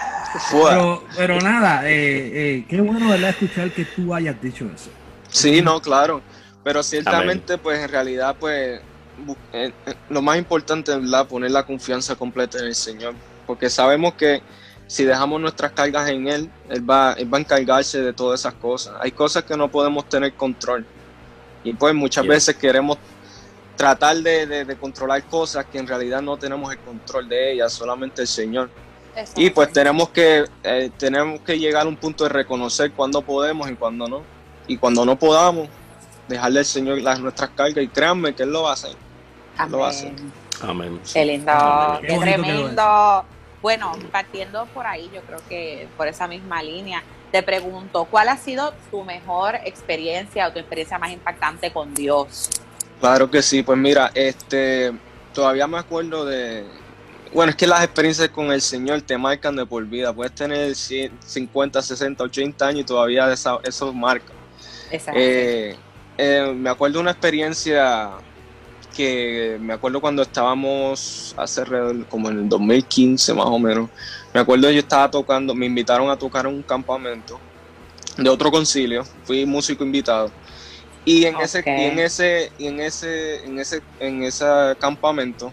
Pero, 0.51 1.05
pero 1.17 1.41
nada, 1.41 1.83
eh, 1.89 2.31
eh, 2.33 2.65
qué 2.69 2.81
bueno 2.81 3.09
¿verdad? 3.09 3.31
escuchar 3.31 3.71
que 3.71 3.85
tú 3.85 4.15
hayas 4.15 4.41
dicho 4.41 4.65
eso. 4.73 4.91
Sí, 5.33 5.63
no, 5.63 5.81
claro. 5.81 6.21
Pero 6.63 6.83
ciertamente, 6.83 7.59
pues 7.59 7.81
en 7.81 7.89
realidad, 7.89 8.37
pues 8.39 8.81
eh, 9.53 9.73
eh, 9.87 9.95
lo 10.09 10.23
más 10.23 10.39
importante 10.39 10.93
es 10.93 11.27
poner 11.27 11.51
la 11.51 11.67
confianza 11.67 12.15
completa 12.15 12.59
en 12.59 12.67
el 12.67 12.75
Señor. 12.75 13.15
Porque 13.47 13.69
sabemos 13.69 14.15
que 14.15 14.43
si 14.87 15.05
dejamos 15.05 15.41
nuestras 15.41 15.73
cargas 15.73 16.09
en 16.11 16.29
Él, 16.29 16.51
Él 16.69 16.89
va, 16.89 17.15
él 17.15 17.33
va 17.33 17.39
a 17.39 17.41
encargarse 17.41 18.01
de 18.01 18.13
todas 18.13 18.41
esas 18.41 18.55
cosas. 18.55 18.95
Hay 19.01 19.11
cosas 19.11 19.43
que 19.45 19.57
no 19.57 19.69
podemos 19.69 20.09
tener 20.09 20.35
control. 20.35 20.87
Y 21.65 21.73
pues 21.73 21.95
muchas 21.95 22.27
veces 22.27 22.55
queremos 22.57 22.99
tratar 23.77 24.17
de, 24.19 24.77
controlar 24.79 25.25
cosas 25.25 25.65
que 25.67 25.79
en 25.79 25.87
realidad 25.87 26.21
no 26.21 26.37
tenemos 26.37 26.71
el 26.71 26.79
control 26.79 27.29
de 27.29 27.53
ellas, 27.53 27.73
solamente 27.73 28.23
el 28.23 28.29
Señor. 28.29 28.71
Y 29.37 29.51
pues 29.51 29.73
tenemos 29.73 30.11
que, 30.11 30.45
eh, 30.63 30.91
tenemos 30.97 31.41
que 31.41 31.59
llegar 31.59 31.87
a 31.87 31.89
un 31.89 31.97
punto 31.97 32.25
de 32.25 32.31
reconocer 32.31 32.93
cuándo 32.93 33.23
podemos 33.23 33.71
y 33.71 33.75
cuándo 33.75 34.07
no 34.09 34.32
y 34.67 34.77
cuando 34.77 35.05
no 35.05 35.19
podamos, 35.19 35.69
dejarle 36.29 36.61
al 36.61 36.65
Señor 36.65 37.01
las 37.01 37.21
nuestras 37.21 37.51
cargas 37.51 37.85
y 37.85 37.89
créanme 37.89 38.35
que 38.35 38.43
Él 38.45 38.53
lo 38.53 38.63
va 38.63 38.71
a 38.71 38.75
hacer. 38.75 38.97
Amén. 39.57 39.73
Lo 39.73 39.79
va 39.79 39.87
a 39.87 39.91
hacer. 39.91 40.13
Amén. 40.63 41.01
Qué 41.13 41.25
lindo, 41.25 41.53
qué, 42.01 42.19
tremendo. 42.19 43.25
Bueno, 43.61 43.93
partiendo 44.11 44.67
por 44.67 44.87
ahí, 44.87 45.11
yo 45.15 45.21
creo 45.23 45.41
que 45.49 45.89
por 45.97 46.09
esa 46.09 46.27
misma 46.27 46.63
línea, 46.63 47.03
te 47.31 47.43
pregunto, 47.43 48.05
¿cuál 48.07 48.29
ha 48.29 48.37
sido 48.37 48.75
tu 48.91 49.05
mejor 49.05 49.55
experiencia 49.65 50.49
o 50.49 50.53
tu 50.53 50.59
experiencia 50.59 50.99
más 50.99 51.13
impactante 51.13 51.73
con 51.73 51.95
Dios? 51.95 52.51
Claro 53.01 53.31
que 53.31 53.41
sí, 53.41 53.63
pues 53.63 53.79
mira, 53.79 54.11
este, 54.15 54.93
todavía 55.33 55.67
me 55.67 55.79
acuerdo 55.79 56.25
de, 56.25 56.65
bueno, 57.33 57.51
es 57.51 57.57
que 57.57 57.67
las 57.67 57.83
experiencias 57.83 58.29
con 58.29 58.53
el 58.53 58.61
Señor 58.61 59.01
te 59.03 59.17
marcan 59.17 59.57
de 59.57 59.65
por 59.65 59.85
vida, 59.87 60.13
puedes 60.13 60.35
tener 60.35 60.75
50, 60.75 61.83
60, 61.83 62.25
80 62.25 62.67
años 62.67 62.81
y 62.81 62.85
todavía 62.85 63.33
eso 63.33 63.93
marca. 63.93 64.33
Eh, 65.15 65.77
eh, 66.19 66.53
me 66.55 66.69
acuerdo 66.69 67.01
una 67.01 67.13
experiencia 67.13 68.11
que 68.95 69.57
me 69.59 69.73
acuerdo 69.73 70.03
cuando 70.03 70.21
estábamos 70.21 71.35
hace 71.39 71.63
como 72.11 72.29
en 72.29 72.41
el 72.41 72.49
2015 72.49 73.33
más 73.35 73.47
o 73.47 73.59
menos. 73.59 73.89
Me 74.35 74.41
acuerdo 74.41 74.71
yo 74.71 74.81
estaba 74.81 75.11
tocando, 75.11 75.55
me 75.55 75.67
invitaron 75.67 76.11
a 76.11 76.17
tocar 76.17 76.47
en 76.47 76.55
un 76.55 76.63
campamento 76.63 77.41
de 78.19 78.29
otro 78.29 78.51
concilio, 78.51 79.05
fui 79.25 79.47
músico 79.47 79.83
invitado. 79.83 80.31
Y 81.05 81.25
en 81.25 81.41
ese 81.41 81.63
en 81.67 81.99
ese 81.99 82.53
en 82.59 82.81
ese 82.81 83.45
en 83.45 83.59
ese 83.59 83.83
en 83.99 84.23
ese 84.23 84.45
campamento 84.79 85.53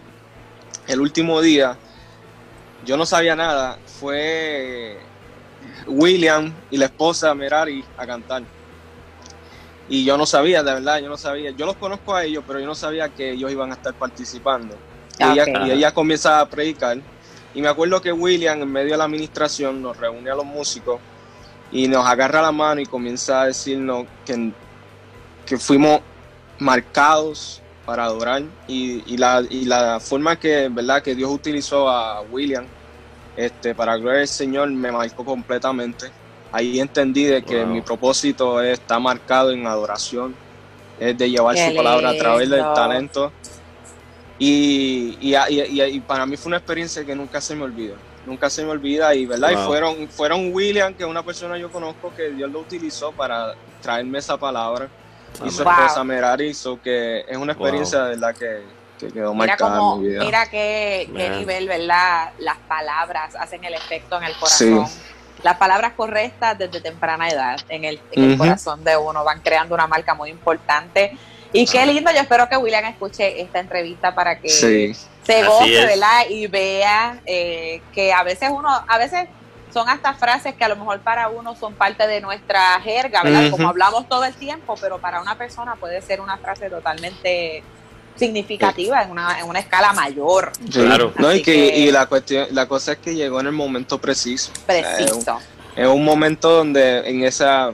el 0.86 1.00
último 1.00 1.40
día 1.40 1.76
yo 2.84 2.96
no 2.96 3.04
sabía 3.04 3.34
nada, 3.34 3.78
fue 3.86 4.98
William 5.86 6.52
y 6.70 6.76
la 6.76 6.86
esposa 6.86 7.34
Merari 7.34 7.84
a 7.96 8.06
cantar 8.06 8.42
y 9.90 10.04
yo 10.04 10.16
no 10.16 10.24
sabía, 10.24 10.62
de 10.62 10.72
verdad, 10.72 11.00
yo 11.00 11.08
no 11.08 11.16
sabía. 11.16 11.50
Yo 11.50 11.66
los 11.66 11.76
conozco 11.76 12.14
a 12.14 12.24
ellos, 12.24 12.44
pero 12.46 12.60
yo 12.60 12.66
no 12.66 12.76
sabía 12.76 13.08
que 13.08 13.32
ellos 13.32 13.50
iban 13.50 13.72
a 13.72 13.74
estar 13.74 13.92
participando. 13.92 14.76
Y, 15.18 15.24
ella, 15.24 15.66
y 15.66 15.72
ella 15.72 15.92
comienza 15.92 16.40
a 16.40 16.46
predicar. 16.48 16.98
Y 17.54 17.60
me 17.60 17.68
acuerdo 17.68 18.00
que 18.00 18.12
William, 18.12 18.62
en 18.62 18.70
medio 18.70 18.92
de 18.92 18.96
la 18.96 19.04
administración, 19.04 19.82
nos 19.82 19.96
reúne 19.96 20.30
a 20.30 20.36
los 20.36 20.44
músicos 20.44 21.00
y 21.72 21.88
nos 21.88 22.06
agarra 22.06 22.40
la 22.40 22.52
mano 22.52 22.80
y 22.80 22.86
comienza 22.86 23.42
a 23.42 23.46
decirnos 23.46 24.06
que, 24.24 24.52
que 25.44 25.58
fuimos 25.58 26.00
marcados 26.60 27.60
para 27.84 28.04
adorar 28.04 28.44
y, 28.68 29.02
y, 29.12 29.16
la, 29.16 29.42
y 29.50 29.64
la 29.64 29.98
forma 29.98 30.38
que, 30.38 30.68
¿verdad? 30.70 31.02
que 31.02 31.16
Dios 31.16 31.30
utilizó 31.30 31.88
a 31.88 32.20
William 32.22 32.64
este, 33.36 33.74
para 33.74 33.96
gloria 33.96 34.20
al 34.20 34.28
Señor 34.28 34.70
me 34.70 34.92
marcó 34.92 35.24
completamente 35.24 36.10
ahí 36.52 36.80
entendí 36.80 37.24
de 37.24 37.42
que 37.42 37.64
mi 37.64 37.80
propósito 37.80 38.60
está 38.60 38.98
marcado 38.98 39.52
en 39.52 39.66
adoración, 39.66 40.34
es 40.98 41.16
de 41.16 41.30
llevar 41.30 41.56
su 41.56 41.74
palabra 41.74 42.10
a 42.10 42.16
través 42.16 42.50
del 42.50 42.62
talento. 42.74 43.32
Y, 44.38 45.18
y, 45.20 46.00
para 46.00 46.24
mí 46.24 46.36
fue 46.36 46.48
una 46.48 46.56
experiencia 46.56 47.04
que 47.04 47.14
nunca 47.14 47.40
se 47.42 47.54
me 47.54 47.64
olvida, 47.64 47.94
nunca 48.26 48.48
se 48.48 48.64
me 48.64 48.70
olvida 48.70 49.14
y 49.14 49.26
verdad, 49.26 49.50
y 49.50 49.56
fueron, 49.56 50.08
fueron 50.08 50.52
William, 50.52 50.94
que 50.94 51.02
es 51.02 51.08
una 51.08 51.22
persona 51.22 51.58
yo 51.58 51.70
conozco 51.70 52.12
que 52.16 52.30
Dios 52.30 52.50
lo 52.50 52.60
utilizó 52.60 53.12
para 53.12 53.54
traerme 53.82 54.18
esa 54.18 54.38
palabra, 54.38 54.88
y 55.44 55.50
su 55.50 55.62
esposa 55.62 56.02
Merari, 56.04 56.48
hizo 56.48 56.80
que 56.80 57.20
es 57.28 57.36
una 57.36 57.52
experiencia 57.52 58.04
de 58.04 58.10
verdad 58.16 58.34
que, 58.34 58.80
quedó 59.12 59.32
marcada 59.32 59.78
en 59.78 60.02
mi 60.02 60.08
vida. 60.08 60.24
Mira 60.24 60.50
qué, 60.50 61.08
nivel, 61.38 61.68
¿verdad? 61.68 62.32
Las 62.38 62.58
palabras 62.58 63.34
hacen 63.34 63.62
el 63.64 63.74
efecto 63.74 64.18
en 64.18 64.24
el 64.24 64.34
corazón 64.34 64.86
las 65.42 65.56
palabras 65.56 65.92
correctas 65.96 66.58
desde 66.58 66.80
temprana 66.80 67.28
edad 67.28 67.60
en 67.68 67.84
el, 67.84 68.00
corazón 68.36 68.84
de 68.84 68.96
uno 68.96 69.24
van 69.24 69.40
creando 69.40 69.74
una 69.74 69.86
marca 69.86 70.14
muy 70.14 70.30
importante. 70.30 71.16
Y 71.52 71.66
qué 71.66 71.84
lindo, 71.84 72.10
yo 72.12 72.20
espero 72.20 72.48
que 72.48 72.56
William 72.56 72.84
escuche 72.84 73.40
esta 73.40 73.58
entrevista 73.58 74.14
para 74.14 74.38
que 74.38 74.48
se 74.48 75.44
goce, 75.44 75.86
¿verdad? 75.86 76.22
Y 76.28 76.46
vea 76.46 77.20
eh, 77.26 77.82
que 77.92 78.12
a 78.12 78.22
veces 78.22 78.50
uno, 78.52 78.68
a 78.68 78.98
veces 78.98 79.28
son 79.72 79.88
hasta 79.88 80.14
frases 80.14 80.54
que 80.54 80.64
a 80.64 80.68
lo 80.68 80.76
mejor 80.76 81.00
para 81.00 81.28
uno 81.28 81.54
son 81.54 81.74
parte 81.74 82.06
de 82.06 82.20
nuestra 82.20 82.80
jerga, 82.80 83.22
¿verdad? 83.22 83.50
Como 83.50 83.68
hablamos 83.68 84.08
todo 84.08 84.24
el 84.24 84.34
tiempo, 84.34 84.74
pero 84.80 84.98
para 84.98 85.20
una 85.20 85.36
persona 85.36 85.76
puede 85.76 86.02
ser 86.02 86.20
una 86.20 86.38
frase 86.38 86.68
totalmente 86.68 87.62
significativa 88.16 89.02
en 89.02 89.10
una, 89.10 89.40
en 89.40 89.48
una 89.48 89.58
escala 89.58 89.92
mayor. 89.92 90.52
Claro, 90.70 91.12
no, 91.18 91.34
y, 91.34 91.42
que, 91.42 91.78
y 91.78 91.90
la 91.90 92.06
cuestión, 92.06 92.46
la 92.50 92.66
cosa 92.66 92.92
es 92.92 92.98
que 92.98 93.14
llegó 93.14 93.40
en 93.40 93.46
el 93.46 93.52
momento 93.52 93.98
preciso. 93.98 94.52
Preciso. 94.66 95.38
es, 95.76 95.86
un, 95.86 96.04
momento 96.04 96.50
donde 96.50 97.08
en 97.08 97.24
esa 97.24 97.72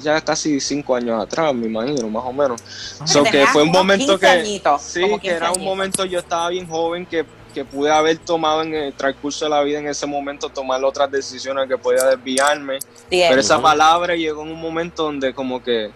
ya 0.00 0.20
casi 0.20 0.60
cinco 0.60 0.94
años 0.96 1.22
atrás, 1.22 1.54
me 1.54 1.66
imagino, 1.66 2.08
más 2.08 2.24
o 2.24 2.32
menos. 2.32 2.60
So 3.04 3.22
que 3.22 3.46
fue 3.46 3.62
un 3.62 3.70
momento 3.70 4.18
que, 4.18 4.60
sí, 4.80 5.04
que 5.20 5.30
era 5.30 5.52
un 5.52 5.62
momento, 5.62 6.04
yo 6.04 6.20
estaba 6.20 6.48
bien 6.48 6.66
joven, 6.66 7.06
que, 7.06 7.24
que 7.54 7.64
pude 7.64 7.90
haber 7.90 8.18
tomado 8.18 8.62
en 8.62 8.74
el 8.74 8.92
transcurso 8.94 9.44
de 9.44 9.50
la 9.50 9.62
vida 9.62 9.78
en 9.78 9.88
ese 9.88 10.06
momento, 10.06 10.48
tomar 10.48 10.82
otras 10.84 11.10
decisiones 11.10 11.68
que 11.68 11.76
podía 11.76 12.04
desviarme. 12.04 12.78
Pero 13.08 13.40
esa 13.40 13.60
palabra 13.60 14.14
llegó 14.14 14.42
en 14.42 14.52
un 14.52 14.60
momento 14.60 15.04
donde 15.04 15.34
como 15.34 15.62
que, 15.62 15.90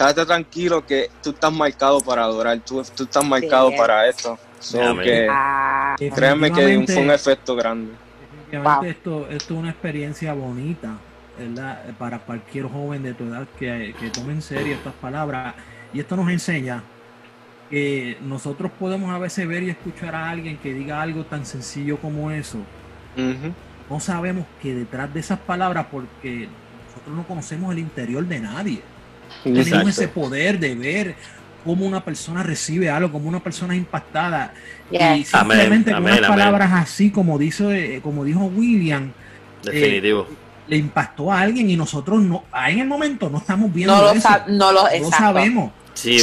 estate 0.00 0.26
tranquilo 0.26 0.84
que 0.84 1.10
tú 1.22 1.30
estás 1.30 1.52
marcado 1.52 2.00
para 2.00 2.22
adorar, 2.22 2.58
tú, 2.60 2.82
tú 2.96 3.04
estás 3.04 3.24
marcado 3.24 3.70
para 3.76 4.08
esto. 4.08 4.38
So 4.58 4.98
que, 4.98 5.26
ah. 5.30 5.96
créanme 6.14 6.50
que 6.52 6.84
fue 6.86 7.02
un 7.02 7.10
efecto 7.10 7.54
grande. 7.54 7.92
esto, 8.84 9.26
esto 9.28 9.54
es 9.54 9.60
una 9.60 9.70
experiencia 9.70 10.32
bonita 10.32 10.98
para 11.98 12.18
cualquier 12.18 12.66
joven 12.66 13.02
de 13.02 13.14
tu 13.14 13.24
edad 13.24 13.46
que, 13.58 13.94
tome 14.12 14.32
en 14.32 14.42
serio 14.42 14.74
estas 14.74 14.94
palabras. 14.94 15.54
Y 15.92 16.00
esto 16.00 16.16
nos 16.16 16.30
enseña 16.30 16.82
que 17.68 18.18
nosotros 18.22 18.70
podemos 18.78 19.10
a 19.10 19.18
veces 19.18 19.46
ver 19.46 19.62
y 19.62 19.70
escuchar 19.70 20.14
a 20.14 20.30
alguien 20.30 20.58
que 20.58 20.74
diga 20.74 21.00
algo 21.00 21.24
tan 21.24 21.44
sencillo 21.44 21.98
como 21.98 22.30
eso. 22.30 22.58
No 23.88 24.00
sabemos 24.00 24.46
que 24.62 24.74
detrás 24.74 25.12
de 25.12 25.20
esas 25.20 25.40
palabras, 25.40 25.86
porque 25.90 26.48
nosotros 26.86 27.16
no 27.16 27.26
conocemos 27.26 27.72
el 27.72 27.80
interior 27.80 28.24
de 28.24 28.40
nadie. 28.40 28.82
Tenemos 29.42 29.88
ese 29.88 30.08
poder 30.08 30.58
de 30.58 30.74
ver 30.74 31.14
cómo 31.64 31.86
una 31.86 32.04
persona 32.04 32.42
recibe 32.42 32.90
algo, 32.90 33.12
cómo 33.12 33.28
una 33.28 33.42
persona 33.42 33.74
es 33.74 33.78
impactada. 33.78 34.52
Y 34.90 35.24
simplemente 35.24 35.92
con 35.92 36.02
unas 36.02 36.20
palabras 36.20 36.72
así, 36.72 37.10
como, 37.10 37.38
dice, 37.38 38.00
como 38.02 38.24
dijo 38.24 38.44
William. 38.46 39.12
Definitivo. 39.62 40.26
Eh, 40.30 40.34
le 40.68 40.76
impactó 40.76 41.32
a 41.32 41.40
alguien 41.40 41.68
y 41.68 41.76
nosotros 41.76 42.22
no, 42.22 42.44
en 42.68 42.78
el 42.78 42.86
momento 42.86 43.28
no 43.28 43.38
estamos 43.38 43.74
viendo 43.74 43.94
no 43.96 44.02
lo, 44.02 44.12
eso, 44.12 44.28
no 44.46 44.72
lo, 44.72 44.86
sabemos. 45.10 45.72
Sí, 45.94 46.18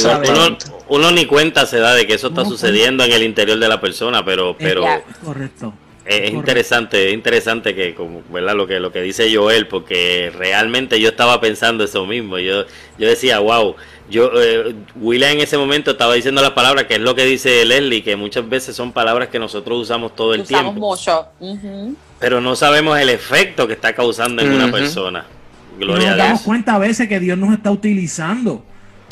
uno, 0.88 1.10
ni 1.10 1.26
cuenta 1.26 1.66
se 1.66 1.78
da 1.78 1.94
de 1.94 2.06
que 2.06 2.14
eso 2.14 2.28
está 2.28 2.46
sucediendo 2.46 3.04
en 3.04 3.12
el 3.12 3.22
interior 3.22 3.58
de 3.58 3.68
la 3.68 3.78
persona, 3.80 4.24
pero, 4.24 4.56
pero 4.58 4.84
correcto. 5.22 5.74
Es, 6.08 6.32
interesante, 6.32 7.08
es 7.08 7.14
interesante 7.14 7.74
que, 7.74 7.94
como, 7.94 8.22
¿verdad? 8.30 8.54
Lo 8.54 8.66
que, 8.66 8.80
lo 8.80 8.90
que 8.90 9.02
dice 9.02 9.34
Joel, 9.34 9.66
porque 9.66 10.32
realmente 10.34 10.98
yo 10.98 11.10
estaba 11.10 11.38
pensando 11.38 11.84
eso 11.84 12.06
mismo. 12.06 12.38
Yo, 12.38 12.64
yo 12.98 13.08
decía, 13.08 13.40
wow, 13.40 13.76
yo, 14.08 14.30
eh, 14.40 14.74
William 14.96 15.32
en 15.32 15.40
ese 15.40 15.58
momento 15.58 15.90
estaba 15.90 16.14
diciendo 16.14 16.40
las 16.40 16.52
palabras, 16.52 16.84
que 16.84 16.94
es 16.94 17.00
lo 17.00 17.14
que 17.14 17.26
dice 17.26 17.62
Leslie, 17.66 18.02
que 18.02 18.16
muchas 18.16 18.48
veces 18.48 18.74
son 18.74 18.92
palabras 18.92 19.28
que 19.28 19.38
nosotros 19.38 19.82
usamos 19.82 20.16
todo 20.16 20.32
el 20.32 20.40
usamos 20.40 20.72
tiempo. 20.72 20.88
mucho. 20.88 21.26
Pero 22.18 22.40
no 22.40 22.56
sabemos 22.56 22.98
el 22.98 23.10
efecto 23.10 23.66
que 23.66 23.74
está 23.74 23.94
causando 23.94 24.40
en 24.40 24.52
una 24.52 24.72
persona. 24.72 25.26
Gloria 25.78 26.08
nos 26.08 26.16
damos 26.16 26.40
cuenta 26.40 26.74
a 26.76 26.78
veces 26.78 27.06
que 27.06 27.20
Dios 27.20 27.36
nos 27.36 27.52
está 27.52 27.70
utilizando. 27.70 28.64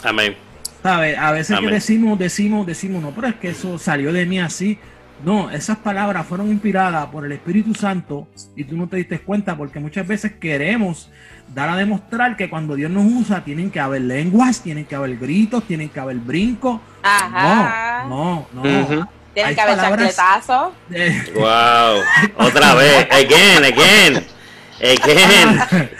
Amén. 0.02 0.35
A 0.82 1.32
veces 1.32 1.59
que 1.59 1.66
decimos, 1.66 2.18
decimos, 2.18 2.66
decimos, 2.66 3.02
no, 3.02 3.11
pero 3.11 3.28
es 3.28 3.35
que 3.35 3.48
eso 3.48 3.78
salió 3.78 4.12
de 4.14 4.24
mí 4.24 4.40
así. 4.40 4.78
No, 5.24 5.50
esas 5.50 5.79
palabras 5.79 6.26
fueron 6.26 6.50
inspiradas 6.50 7.07
por 7.07 7.24
el 7.24 7.33
Espíritu 7.33 7.74
Santo 7.74 8.29
y 8.55 8.64
tú 8.64 8.76
no 8.76 8.87
te 8.87 8.98
diste 8.98 9.18
cuenta 9.20 9.57
porque 9.57 9.81
muchas 9.81 10.07
veces 10.07 10.33
queremos 10.33 11.11
dar 11.55 11.70
a 11.70 11.76
demostrar 11.76 12.37
que 12.37 12.50
cuando 12.50 12.74
Dios 12.74 12.90
nos 12.90 13.05
usa 13.07 13.42
tienen 13.42 13.70
que 13.70 13.81
haber 13.81 14.02
lenguas, 14.02 14.61
tienen 14.61 14.85
que 14.85 14.94
haber 14.94 15.16
gritos, 15.16 15.64
tienen 15.64 15.88
que 15.88 16.00
haber 16.00 16.16
brincos. 16.16 16.81
Ajá. 17.02 18.05
No, 18.09 18.46
no, 18.52 18.62
no. 18.62 19.09
Tienen 19.33 19.55
que 19.55 19.61
haber 19.61 19.76
chancletazos. 19.76 20.72
Wow. 21.35 22.02
Otra 22.46 22.74
vez. 22.74 23.07
Again, 23.11 23.64
again. 23.64 24.26
Again. 24.81 25.90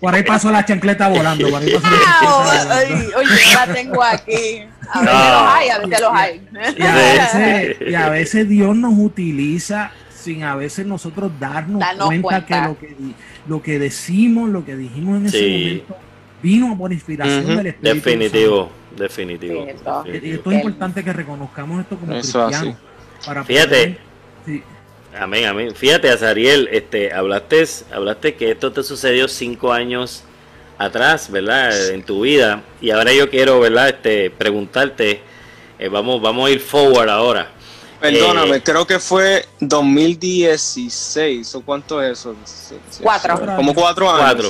Por 0.00 0.14
ahí 0.14 0.22
pasó 0.22 0.50
la 0.50 0.64
chancleta 0.64 1.08
volando. 1.08 1.48
Por 1.50 1.62
ahí 1.62 1.72
pasó 1.72 1.88
la 1.90 2.58
chancleta 2.68 3.18
Oye, 3.18 3.28
yo 3.28 3.54
la 3.54 3.74
tengo 3.74 4.02
aquí. 4.02 4.64
A 4.90 5.00
ver 5.00 5.08
no. 5.08 5.14
los 5.14 5.54
hay, 5.54 5.68
a 5.68 5.78
ver 5.78 6.00
los 6.00 6.12
hay. 6.12 6.48
Y 6.76 6.82
a, 6.82 6.94
veces, 6.94 7.76
y 7.88 7.94
a 7.94 8.08
veces 8.08 8.48
Dios 8.48 8.76
nos 8.76 8.94
utiliza 8.96 9.92
sin 10.18 10.42
a 10.42 10.56
veces 10.56 10.84
nosotros 10.86 11.30
darnos, 11.38 11.82
cuenta, 12.20 12.44
que 12.44 12.60
lo 12.60 12.78
que 12.78 12.96
lo 13.46 13.62
que 13.62 13.78
decimos, 13.78 14.50
lo 14.50 14.64
que 14.64 14.76
dijimos 14.76 15.18
en 15.18 15.26
ese 15.26 15.48
momento, 15.48 15.96
vino 16.42 16.76
por 16.76 16.92
inspiración 16.92 17.56
del 17.56 17.68
Espíritu 17.68 18.04
Definitivo, 18.04 18.70
definitivo. 18.96 19.66
Y 20.04 20.30
esto 20.30 20.50
es 20.50 20.58
importante 20.58 21.04
que 21.04 21.12
reconozcamos 21.12 21.80
esto 21.80 21.96
como 21.96 22.12
cristianos. 22.12 22.76
Para 23.24 23.44
Fíjate. 23.44 23.98
Amén, 25.18 25.46
amén. 25.46 25.74
Fíjate, 25.74 26.10
Azariel, 26.10 26.68
este, 26.70 27.12
hablaste, 27.12 27.64
hablaste 27.92 28.34
que 28.34 28.50
esto 28.50 28.72
te 28.72 28.82
sucedió 28.82 29.26
cinco 29.26 29.72
años 29.72 30.24
atrás, 30.78 31.30
¿verdad? 31.30 31.90
En 31.90 32.02
tu 32.02 32.22
vida. 32.22 32.62
Y 32.80 32.90
ahora 32.90 33.12
yo 33.12 33.28
quiero, 33.28 33.60
¿verdad? 33.60 33.88
Este, 33.88 34.30
preguntarte, 34.30 35.20
eh, 35.78 35.88
vamos, 35.88 36.22
vamos 36.22 36.48
a 36.48 36.52
ir 36.52 36.60
forward 36.60 37.10
ahora. 37.10 37.50
Perdóname, 38.00 38.56
eh, 38.56 38.62
creo 38.62 38.86
que 38.86 39.00
fue 39.00 39.44
2016, 39.58 41.52
¿o 41.56 41.62
cuánto 41.62 42.00
es 42.00 42.20
eso? 42.20 42.36
Cuatro. 43.02 43.56
Como 43.56 43.74
cuatro 43.74 44.08
años, 44.08 44.46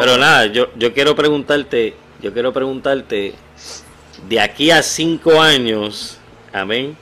Pero 0.00 0.18
nada, 0.18 0.46
yo, 0.46 0.74
yo 0.74 0.92
quiero 0.92 1.14
preguntarte, 1.14 1.94
yo 2.20 2.32
quiero 2.32 2.52
preguntarte, 2.52 3.34
de 4.28 4.40
aquí 4.40 4.72
a 4.72 4.82
cinco 4.82 5.40
años, 5.40 6.18
amén, 6.52 6.96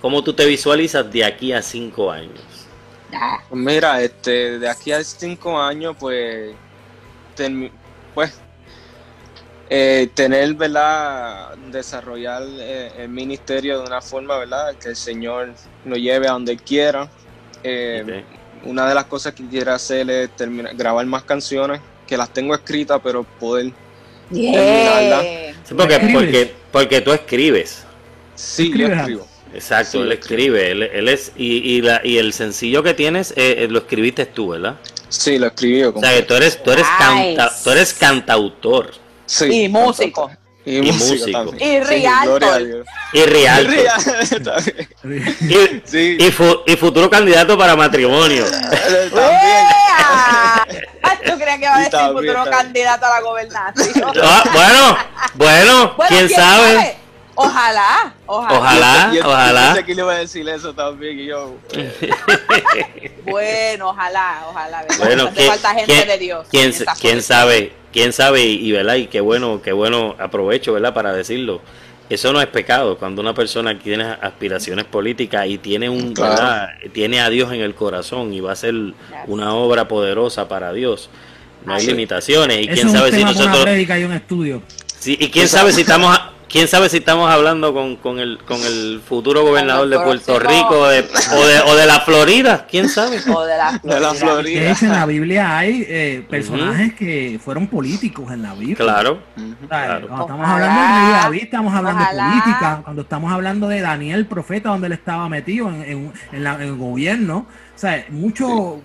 ¿cómo 0.00 0.24
tú 0.24 0.32
te 0.32 0.44
visualizas 0.44 1.08
de 1.08 1.24
aquí 1.24 1.52
a 1.52 1.62
cinco 1.62 2.10
años? 2.10 2.40
Pues 3.48 3.62
mira, 3.62 4.02
este, 4.02 4.58
de 4.58 4.68
aquí 4.68 4.90
a 4.90 5.04
cinco 5.04 5.56
años, 5.56 5.94
pues, 6.00 6.50
pues 8.18 8.32
eh, 9.70 10.08
tener, 10.12 10.52
¿verdad? 10.54 11.54
Desarrollar 11.70 12.42
eh, 12.58 12.90
el 12.98 13.08
ministerio 13.10 13.78
de 13.78 13.86
una 13.86 14.00
forma, 14.00 14.36
¿verdad? 14.38 14.74
Que 14.74 14.88
el 14.88 14.96
Señor 14.96 15.52
nos 15.84 15.98
lleve 15.98 16.26
a 16.26 16.32
donde 16.32 16.56
quiera. 16.56 17.08
Eh, 17.62 18.24
una 18.64 18.88
de 18.88 18.94
las 18.96 19.04
cosas 19.04 19.34
que 19.34 19.46
quiero 19.46 19.72
hacer 19.72 20.10
es 20.10 20.34
terminar, 20.34 20.74
grabar 20.74 21.06
más 21.06 21.22
canciones, 21.22 21.80
que 22.08 22.16
las 22.16 22.32
tengo 22.32 22.56
escritas, 22.56 23.00
pero 23.04 23.22
poder 23.22 23.70
terminarlas. 24.32 25.24
porque, 25.76 26.54
porque, 26.72 27.00
tú 27.00 27.12
escribes. 27.12 27.84
Sí, 28.34 28.72
yo 28.76 28.88
escribo. 28.88 29.28
Exacto, 29.54 30.02
él 30.02 30.10
escribe, 30.10 30.72
él, 30.72 31.08
es, 31.08 31.30
y, 31.36 31.80
la, 31.82 32.00
y 32.02 32.18
el 32.18 32.32
sencillo 32.32 32.82
que 32.82 32.94
tienes 32.94 33.32
lo 33.36 33.78
escribiste 33.78 34.26
tú, 34.26 34.48
¿verdad? 34.48 34.76
Sí, 35.08 35.38
lo 35.38 35.46
escribí. 35.46 35.84
O 35.84 35.98
sea, 35.98 36.14
que 36.14 36.22
tú 36.22 36.34
eres, 36.34 36.62
tú 36.62 36.70
eres, 36.70 36.86
tú 37.62 37.70
eres 37.70 37.94
cantautor 37.94 38.92
y 39.50 39.68
músico. 39.68 40.30
Y, 40.64 40.82
músico. 40.82 41.54
Y 41.58 41.80
realtor. 41.80 42.84
y 43.14 43.22
realtor. 43.22 43.74
y, 45.40 46.26
y, 46.26 46.76
futuro 46.76 47.08
candidato 47.08 47.56
para 47.56 47.74
matrimonio. 47.74 48.44
¿Tú 51.24 51.38
crees 51.38 51.58
que 51.58 51.66
va 51.66 51.76
a 51.76 51.80
decir 51.80 51.98
futuro 52.12 52.44
candidato 52.50 53.06
a 53.06 53.08
la 53.08 53.20
gobernación? 53.20 54.12
Ah, 54.22 54.44
bueno, 54.52 54.98
bueno, 55.34 55.96
quién, 56.08 56.28
sabe? 56.28 56.98
Ojalá, 57.40 58.14
ojalá. 58.26 58.58
Ojalá, 58.58 59.12
ojalá. 59.24 59.80
Yo 59.80 59.94
le 59.94 60.02
iba 60.02 60.12
a 60.12 60.18
decir 60.18 60.48
eso 60.48 60.74
también 60.74 61.20
y 61.20 61.26
yo. 61.26 61.54
bueno, 63.24 63.90
ojalá, 63.90 64.44
ojalá. 64.50 64.84
Bueno, 64.98 65.30
¿quién, 65.32 65.46
falta 65.46 65.72
gente 65.72 65.92
¿quién, 65.92 66.08
de 66.08 66.18
Dios. 66.18 66.48
¿Quién, 66.50 66.74
quién 67.00 67.22
sabe? 67.22 67.72
quién 67.92 68.12
sabe 68.12 68.44
y, 68.44 68.72
¿verdad? 68.72 68.96
y 68.96 69.06
qué 69.06 69.20
bueno, 69.20 69.62
qué 69.62 69.70
bueno 69.70 70.16
aprovecho, 70.18 70.72
¿verdad? 70.72 70.92
Para 70.92 71.12
decirlo. 71.12 71.60
Eso 72.10 72.32
no 72.32 72.40
es 72.40 72.48
pecado 72.48 72.98
cuando 72.98 73.20
una 73.22 73.34
persona 73.34 73.78
tiene 73.78 74.02
aspiraciones 74.02 74.86
políticas 74.86 75.46
y 75.46 75.58
tiene 75.58 75.88
un 75.88 76.14
tiene 76.92 77.20
a 77.20 77.30
Dios 77.30 77.52
en 77.52 77.60
el 77.60 77.76
corazón 77.76 78.32
y 78.34 78.40
va 78.40 78.50
a 78.50 78.56
ser 78.56 78.74
una 79.28 79.54
obra 79.54 79.86
poderosa 79.86 80.48
para 80.48 80.72
Dios. 80.72 81.08
No 81.64 81.74
hay 81.74 81.86
limitaciones 81.86 82.62
y 82.62 82.66
quién 82.66 82.90
sabe 82.90 83.12
si 83.12 83.22
nosotros 83.22 83.64
y 83.68 84.04
un 84.04 84.12
estudio. 84.12 84.62
Sí, 84.98 85.16
y 85.20 85.28
quién 85.30 85.46
sabe 85.46 85.72
si 85.72 85.82
estamos 85.82 86.18
quién 86.48 86.66
sabe 86.68 86.88
si 86.88 86.98
estamos 86.98 87.30
hablando 87.30 87.72
con, 87.74 87.96
con, 87.96 88.18
el, 88.18 88.38
con 88.44 88.60
el 88.62 89.00
futuro 89.06 89.42
gobernador 89.42 89.88
de 89.88 89.98
Puerto 89.98 90.38
Rico 90.38 90.80
o, 90.80 90.88
de, 90.88 91.04
o, 91.66 91.76
de, 91.76 91.86
la 91.86 92.00
Florida, 92.00 92.66
quién 92.68 92.88
sabe. 92.88 93.18
O 93.28 93.44
de 93.44 93.56
la 93.56 94.14
Florida. 94.14 94.74
en 94.80 94.88
la 94.88 95.06
Biblia 95.06 95.58
hay 95.58 95.84
eh, 95.86 96.26
personajes 96.28 96.94
que 96.94 97.38
fueron 97.42 97.66
políticos 97.66 98.32
en 98.32 98.42
la 98.42 98.54
Biblia. 98.54 98.76
Claro. 98.76 99.20
Cuando 99.34 100.20
estamos 100.22 100.48
hablando 100.48 100.80
de 100.80 101.12
David, 101.12 101.42
estamos 101.42 101.74
hablando 101.74 102.00
de 102.00 102.06
política. 102.06 102.80
Cuando 102.84 103.02
estamos 103.02 103.32
hablando 103.32 103.68
de 103.68 103.80
Daniel, 103.80 104.26
profeta, 104.26 104.70
donde 104.70 104.86
él 104.86 104.92
estaba 104.94 105.28
metido 105.28 105.68
en, 105.68 106.12
en, 106.32 106.46
el 106.46 106.76
gobierno. 106.76 107.46
O 107.74 107.78
sea, 107.78 108.04
mucho, 108.08 108.80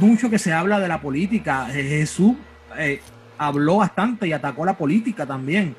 mucho 0.00 0.30
que 0.30 0.38
se 0.38 0.52
habla 0.52 0.80
de 0.80 0.88
la 0.88 1.00
política. 1.00 1.66
Jesús 1.70 2.34
eh, 2.76 3.00
habló 3.36 3.76
bastante 3.76 4.26
y 4.26 4.32
atacó 4.32 4.64
la 4.64 4.76
política 4.76 5.26
también 5.26 5.76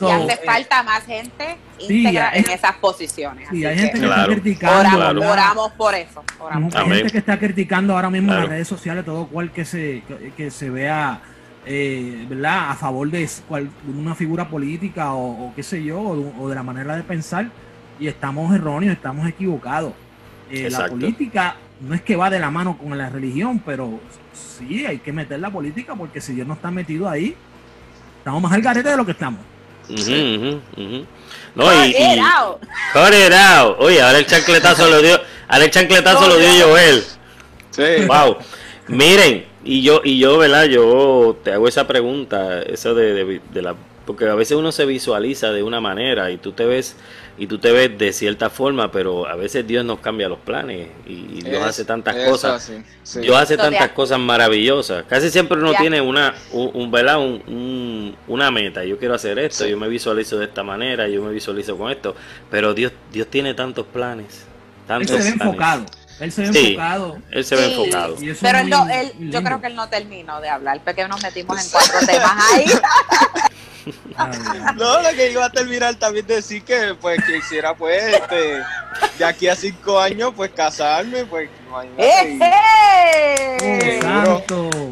y 0.00 0.04
hace 0.04 0.32
eh, 0.32 0.40
falta 0.44 0.82
más 0.82 1.04
gente 1.04 1.56
íntegra 1.78 2.30
en 2.34 2.48
esas 2.50 2.76
posiciones. 2.76 3.48
Sí, 3.50 3.64
hay 3.64 3.78
gente 3.78 3.98
que, 4.00 4.06
está 4.06 4.26
criticando. 4.26 5.30
Oramos, 5.30 5.72
por 5.72 5.94
eso. 5.94 6.22
hay 6.74 6.90
gente 6.90 7.10
que 7.10 7.18
está 7.18 7.38
criticando 7.38 7.94
ahora 7.94 8.10
mismo 8.10 8.32
en 8.32 8.40
las 8.40 8.48
redes 8.48 8.68
sociales 8.68 9.04
todo 9.04 9.26
cual 9.26 9.50
que 9.50 9.64
se, 9.64 10.02
que, 10.36 10.50
se 10.50 10.70
vea 10.70 11.20
eh, 11.66 12.26
¿verdad? 12.28 12.70
A 12.70 12.74
favor 12.74 13.10
de 13.10 13.28
una 13.86 14.14
figura 14.14 14.48
política 14.48 15.14
o, 15.14 15.52
qué 15.54 15.62
sé 15.62 15.82
yo, 15.82 16.00
o 16.00 16.48
de, 16.48 16.54
la 16.54 16.62
manera 16.62 16.96
de 16.96 17.02
pensar, 17.02 17.50
y 17.98 18.06
estamos 18.06 18.54
erróneos, 18.54 18.94
estamos 18.94 19.26
equivocados. 19.28 19.92
Eh, 20.50 20.70
la 20.70 20.88
política 20.88 21.56
no 21.80 21.94
es 21.94 22.02
que 22.02 22.16
va 22.16 22.30
de 22.30 22.38
la 22.38 22.50
mano 22.50 22.78
con 22.78 22.96
la 22.96 23.10
religión, 23.10 23.60
pero 23.64 24.00
sí 24.32 24.86
hay 24.86 24.98
que 24.98 25.12
meter 25.12 25.40
la 25.40 25.50
política 25.50 25.94
porque 25.94 26.20
si 26.20 26.34
Dios 26.34 26.46
no 26.46 26.54
está 26.54 26.70
metido 26.70 27.08
ahí, 27.08 27.36
estamos 28.18 28.42
más 28.42 28.52
al 28.52 28.62
garete 28.62 28.88
de 28.88 28.96
lo 28.96 29.04
que 29.04 29.12
estamos. 29.12 29.40
No, 31.54 31.86
y, 31.86 31.94
Oye, 33.78 34.00
ahora 34.00 34.18
el 34.18 34.26
chancletazo 34.26 34.88
lo 34.88 35.02
dio, 35.02 35.20
ahora 35.48 35.64
el 35.64 35.70
chancletazo 35.70 36.28
lo 36.28 36.36
dio 36.36 36.68
Joel. 36.68 37.04
Sí. 37.70 38.06
Wow. 38.06 38.36
Miren, 38.88 39.46
y 39.64 39.82
yo, 39.82 40.00
y 40.04 40.18
yo, 40.18 40.38
¿verdad? 40.38 40.64
Yo 40.64 41.36
te 41.42 41.52
hago 41.52 41.68
esa 41.68 41.86
pregunta, 41.86 42.62
esa 42.62 42.94
de, 42.94 43.40
de, 43.50 43.62
la, 43.62 43.74
porque 44.08 44.26
a 44.26 44.34
veces 44.34 44.56
uno 44.56 44.72
se 44.72 44.86
visualiza 44.86 45.52
de 45.52 45.62
una 45.62 45.82
manera 45.82 46.30
y 46.30 46.38
tú 46.38 46.52
te 46.52 46.64
ves, 46.64 46.96
y 47.36 47.46
tú 47.46 47.58
te 47.58 47.72
ves 47.72 47.98
de 47.98 48.14
cierta 48.14 48.48
forma, 48.48 48.90
pero 48.90 49.28
a 49.28 49.36
veces 49.36 49.66
Dios 49.66 49.84
nos 49.84 50.00
cambia 50.00 50.30
los 50.30 50.38
planes 50.38 50.88
y, 51.06 51.42
Dios 51.42 51.62
hace 51.62 51.84
tantas 51.84 52.16
cosas. 52.26 52.72
Dios 53.20 53.36
hace 53.36 53.58
tantas 53.58 53.90
cosas 53.90 54.18
maravillosas. 54.18 55.04
Casi 55.04 55.28
siempre 55.28 55.58
uno 55.58 55.74
tiene 55.74 56.00
una, 56.00 56.34
un, 56.52 56.90
¿verdad? 56.90 57.18
Un, 57.18 58.16
una 58.26 58.50
meta. 58.50 58.82
Yo 58.82 58.96
quiero 58.96 59.12
hacer 59.12 59.38
esto, 59.40 59.66
yo 59.66 59.76
me 59.76 59.88
visualizo 59.88 60.38
de 60.38 60.46
esta 60.46 60.62
manera, 60.62 61.06
yo 61.06 61.22
me 61.22 61.30
visualizo 61.30 61.76
con 61.76 61.90
esto, 61.90 62.16
pero 62.50 62.72
Dios, 62.72 62.92
Dios 63.12 63.28
tiene 63.28 63.52
tantos 63.52 63.84
planes. 63.84 64.46
Tantos 64.86 65.10
Él 65.10 65.22
se 65.22 65.28
ve 65.28 65.34
enfocado. 65.34 65.84
Él 66.18 66.32
se 66.32 66.40
ve 66.40 66.48
enfocado. 66.48 67.18
Él 67.30 67.44
se 67.44 67.56
ve 67.56 67.74
enfocado. 67.74 68.16
Pero 68.40 68.58
él, 68.58 68.72
él 68.90 69.30
yo 69.30 69.42
creo 69.42 69.60
que 69.60 69.66
él 69.66 69.74
no 69.74 69.90
terminó 69.90 70.40
de 70.40 70.48
hablar, 70.48 70.80
porque 70.82 71.06
nos 71.06 71.22
metimos 71.22 71.62
en 71.62 71.70
cuatro 71.70 71.98
temas 72.06 72.52
ahí. 72.54 72.64
no, 74.76 75.02
lo 75.02 75.10
que 75.10 75.30
iba 75.30 75.44
a 75.44 75.50
terminar 75.50 75.94
también 75.94 76.26
decir 76.26 76.62
que 76.62 76.94
pues 77.00 77.22
que 77.24 77.38
hiciera 77.38 77.74
pues 77.74 78.14
este, 78.14 78.62
de 79.18 79.24
aquí 79.24 79.48
a 79.48 79.56
cinco 79.56 80.00
años 80.00 80.32
pues 80.34 80.50
casarme, 80.50 81.24
pues 81.24 81.48
¡Eh, 81.98 82.38
¡Eh! 82.40 84.00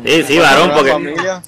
Sí, 0.05 0.23
sí, 0.25 0.39
varón, 0.39 0.71
porque 0.75 0.93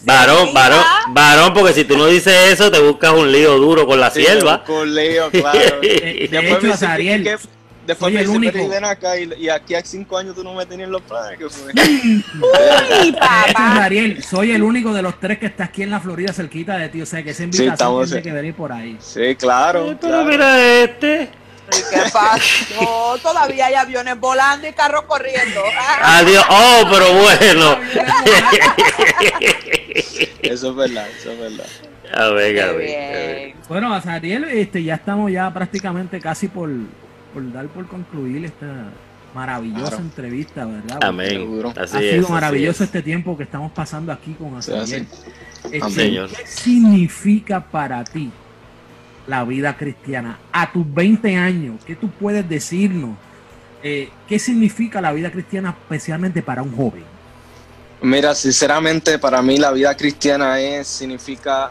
varón, 0.02 0.54
varón, 0.54 0.84
varón, 1.10 1.54
porque 1.54 1.74
si 1.74 1.84
tú 1.84 1.98
no 1.98 2.06
dices 2.06 2.52
eso 2.52 2.70
te 2.70 2.80
buscas 2.80 3.12
un 3.12 3.30
lío 3.30 3.56
duro 3.58 3.86
con 3.86 4.00
la 4.00 4.10
sierva. 4.10 4.64
Con 4.64 4.94
lío, 4.94 5.30
claro. 5.30 5.58
de, 5.82 6.28
Después 6.30 6.74
hecho, 6.74 6.86
Ariel, 6.86 7.38
Después 7.88 8.12
me 8.12 8.20
dice, 8.20 8.36
único. 8.36 8.68
ven 8.68 8.84
acá 8.84 9.18
y, 9.18 9.48
aquí 9.48 9.74
a 9.74 9.82
cinco 9.82 10.18
años 10.18 10.34
tú 10.34 10.44
no 10.44 10.52
me 10.52 10.66
tenías 10.66 10.90
los 10.90 11.00
planes. 11.00 11.38
Que 11.38 11.48
fue? 11.48 11.72
Uy, 13.02 13.12
papá. 13.12 13.84
Ariel, 13.84 14.22
soy 14.22 14.52
el 14.52 14.62
único 14.62 14.92
de 14.92 15.00
los 15.00 15.18
tres 15.18 15.38
que 15.38 15.46
está 15.46 15.64
aquí 15.64 15.84
en 15.84 15.90
la 15.90 15.98
Florida 15.98 16.34
cerquita 16.34 16.76
de 16.76 16.90
ti. 16.90 17.00
O 17.00 17.06
sea 17.06 17.22
que 17.22 17.30
esa 17.30 17.44
invitación 17.44 18.04
tiene 18.04 18.22
que 18.22 18.32
venir 18.32 18.54
por 18.54 18.72
ahí. 18.72 18.98
Sí, 19.00 19.34
claro. 19.36 19.96
pero 19.98 20.22
mira 20.26 20.82
este. 20.82 21.30
¿Qué 21.70 22.02
pasó? 22.12 23.16
Todavía 23.22 23.68
hay 23.68 23.74
aviones 23.74 24.20
volando 24.20 24.68
y 24.68 24.72
carros 24.74 25.04
corriendo. 25.04 25.62
Adiós. 26.02 26.44
Oh, 26.50 26.82
pero 26.90 27.10
bueno. 27.14 27.72
eso 30.42 30.70
es 30.70 30.76
verdad, 30.76 31.08
eso 31.18 31.32
es 31.32 31.38
verdad. 31.38 31.66
A 32.12 32.28
ver, 32.28 32.60
a 32.60 32.72
ver. 32.72 33.54
Bueno, 33.66 33.94
Ariel, 33.94 34.44
este, 34.44 34.84
ya 34.84 34.96
estamos 34.96 35.32
ya 35.32 35.50
prácticamente 35.54 36.20
casi 36.20 36.48
por 36.48 36.68
por 37.32 37.52
dar 37.52 37.66
por 37.68 37.86
concluir 37.86 38.44
esta 38.44 38.90
maravillosa 39.34 39.96
entrevista, 39.96 40.64
¿verdad? 40.64 40.98
Amén. 41.02 41.62
ha 41.76 41.86
sido 41.86 42.28
maravilloso 42.28 42.84
este 42.84 43.02
tiempo 43.02 43.36
que 43.36 43.44
estamos 43.44 43.72
pasando 43.72 44.12
aquí 44.12 44.32
con 44.34 44.56
Azariel. 44.56 45.06
Este, 45.70 45.80
¿Qué 45.80 46.46
significa 46.46 47.64
para 47.64 48.02
ti 48.04 48.30
la 49.26 49.44
vida 49.44 49.76
cristiana? 49.76 50.38
A 50.52 50.72
tus 50.72 50.92
20 50.92 51.36
años, 51.36 51.84
¿qué 51.84 51.94
tú 51.94 52.10
puedes 52.10 52.48
decirnos? 52.48 53.16
Eh, 53.82 54.10
¿Qué 54.28 54.38
significa 54.38 55.00
la 55.00 55.12
vida 55.12 55.30
cristiana 55.30 55.70
especialmente 55.70 56.42
para 56.42 56.62
un 56.62 56.74
joven? 56.74 57.04
Mira, 58.00 58.34
sinceramente 58.34 59.18
para 59.18 59.42
mí 59.42 59.56
la 59.56 59.72
vida 59.72 59.96
cristiana 59.96 60.60
es, 60.60 60.86
significa 60.86 61.70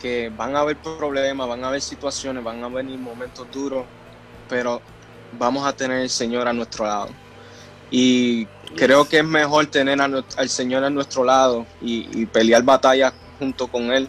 que 0.00 0.30
van 0.34 0.56
a 0.56 0.60
haber 0.60 0.76
problemas, 0.76 1.48
van 1.48 1.64
a 1.64 1.68
haber 1.68 1.80
situaciones, 1.80 2.42
van 2.42 2.62
a 2.62 2.68
venir 2.68 2.98
momentos 2.98 3.46
duros, 3.52 3.84
pero 4.48 4.80
vamos 5.38 5.66
a 5.66 5.72
tener 5.72 6.00
el 6.00 6.10
Señor 6.10 6.48
a 6.48 6.52
nuestro 6.52 6.86
lado. 6.86 7.08
Y 7.90 8.46
creo 8.74 9.08
que 9.08 9.18
es 9.18 9.24
mejor 9.24 9.66
tener 9.66 10.00
al 10.00 10.48
Señor 10.48 10.84
a 10.84 10.90
nuestro 10.90 11.24
lado 11.24 11.66
y, 11.80 12.26
pelear 12.26 12.62
batallas 12.62 13.12
junto 13.38 13.68
con 13.68 13.92
Él, 13.92 14.08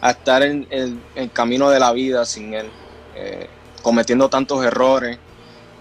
a 0.00 0.10
estar 0.10 0.42
en, 0.42 0.66
el 0.70 1.30
camino 1.32 1.70
de 1.70 1.80
la 1.80 1.92
vida 1.92 2.24
sin 2.24 2.54
Él, 2.54 2.70
eh, 3.14 3.48
cometiendo 3.82 4.28
tantos 4.28 4.64
errores, 4.64 5.18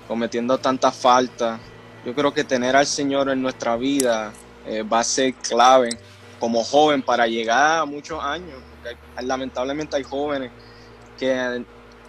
cometiendo 0.07 0.57
tantas 0.57 0.95
faltas. 0.95 1.59
Yo 2.05 2.15
creo 2.15 2.33
que 2.33 2.43
tener 2.43 2.75
al 2.75 2.87
Señor 2.87 3.29
en 3.29 3.41
nuestra 3.41 3.75
vida 3.75 4.31
eh, 4.65 4.81
va 4.81 4.99
a 4.99 5.03
ser 5.03 5.33
clave 5.35 5.89
como 6.39 6.63
joven 6.63 7.01
para 7.01 7.27
llegar 7.27 7.79
a 7.79 7.85
muchos 7.85 8.23
años. 8.23 8.59
Porque 8.81 8.97
lamentablemente 9.25 9.97
hay 9.97 10.03
jóvenes 10.03 10.51
que 11.17 11.63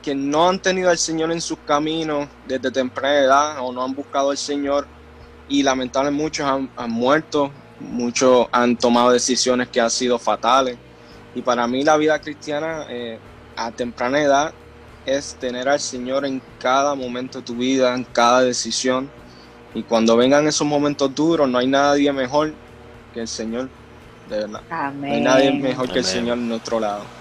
que 0.08 0.14
no 0.14 0.48
han 0.48 0.58
tenido 0.58 0.88
al 0.88 0.96
Señor 0.96 1.30
en 1.32 1.40
sus 1.42 1.58
caminos 1.66 2.28
desde 2.46 2.70
temprana 2.70 3.18
edad 3.18 3.56
o 3.60 3.74
no 3.74 3.84
han 3.84 3.94
buscado 3.94 4.30
al 4.30 4.38
Señor 4.38 4.86
y 5.50 5.62
lamentablemente 5.62 6.22
muchos 6.22 6.46
han, 6.46 6.90
muerto, 6.90 7.50
muchos 7.78 8.46
han 8.50 8.78
tomado 8.78 9.10
decisiones 9.10 9.68
que 9.68 9.82
han 9.82 9.90
sido 9.90 10.18
fatales. 10.18 10.78
Y 11.34 11.42
para 11.42 11.66
mí 11.66 11.84
la 11.84 11.98
vida 11.98 12.18
cristiana 12.20 12.86
eh, 12.88 13.18
a 13.54 13.70
temprana 13.70 14.22
edad 14.22 14.54
es 15.04 15.34
tener 15.34 15.68
al 15.68 15.78
Señor 15.78 16.24
en 16.24 16.40
cada 16.58 16.94
momento 16.94 17.40
de 17.40 17.44
tu 17.44 17.56
vida, 17.56 17.94
en 17.94 18.04
cada 18.04 18.40
decisión. 18.40 19.10
Y 19.74 19.82
cuando 19.82 20.16
vengan 20.16 20.46
esos 20.46 20.66
momentos 20.66 21.14
duros, 21.14 21.46
no 21.50 21.58
hay 21.58 21.66
nadie 21.66 22.10
mejor 22.14 22.54
que 23.12 23.20
el 23.20 23.28
Señor, 23.28 23.68
de 24.30 24.38
verdad. 24.38 24.62
No 24.94 25.06
hay 25.06 25.20
nadie 25.20 25.52
mejor 25.52 25.92
que 25.92 25.98
el 25.98 26.06
Señor 26.06 26.38
en 26.38 26.48
nuestro 26.48 26.80
lado. 26.80 27.17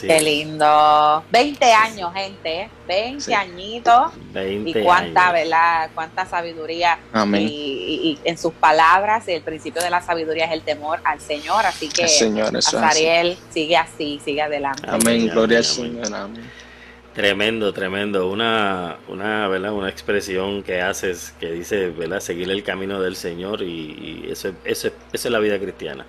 Qué 0.00 0.20
lindo. 0.20 1.24
20 1.30 1.72
años, 1.72 2.12
gente. 2.14 2.70
20 2.88 3.34
añitos. 3.34 4.12
20 4.32 4.70
y 4.70 4.82
cuánta, 4.82 5.32
¿verdad? 5.32 5.90
Cuánta 5.94 6.24
sabiduría. 6.26 6.98
Y, 7.34 8.18
en 8.24 8.38
sus 8.38 8.52
palabras, 8.54 9.28
el 9.28 9.42
principio 9.42 9.82
de 9.82 9.90
la 9.90 10.00
sabiduría 10.00 10.46
es 10.46 10.52
el 10.52 10.62
temor 10.62 11.00
al 11.04 11.20
Señor. 11.20 11.66
Así 11.66 11.88
que, 11.88 12.08
Señor, 12.08 12.56
Azariel, 12.56 13.36
sigue 13.50 13.76
así, 13.76 14.20
sigue 14.24 14.42
adelante. 14.42 14.82
Amén. 14.88 15.28
Gloria 15.28 15.58
al 15.58 15.64
Señor. 15.64 16.14
Amén. 16.14 16.50
Tremendo, 17.12 17.72
tremendo. 17.72 18.28
Una, 18.28 18.96
una, 19.08 19.48
¿verdad? 19.48 19.72
una 19.72 19.88
expresión 19.88 20.62
que 20.62 20.82
haces 20.82 21.34
que 21.40 21.50
dice, 21.50 21.88
¿verdad? 21.88 22.20
Seguir 22.20 22.50
el 22.50 22.62
camino 22.62 23.00
del 23.00 23.16
Señor 23.16 23.62
y, 23.62 24.24
y 24.26 24.30
eso, 24.30 24.52
eso, 24.64 24.88
eso 24.88 25.28
es 25.28 25.32
la 25.32 25.38
vida 25.38 25.58
cristiana 25.58 26.04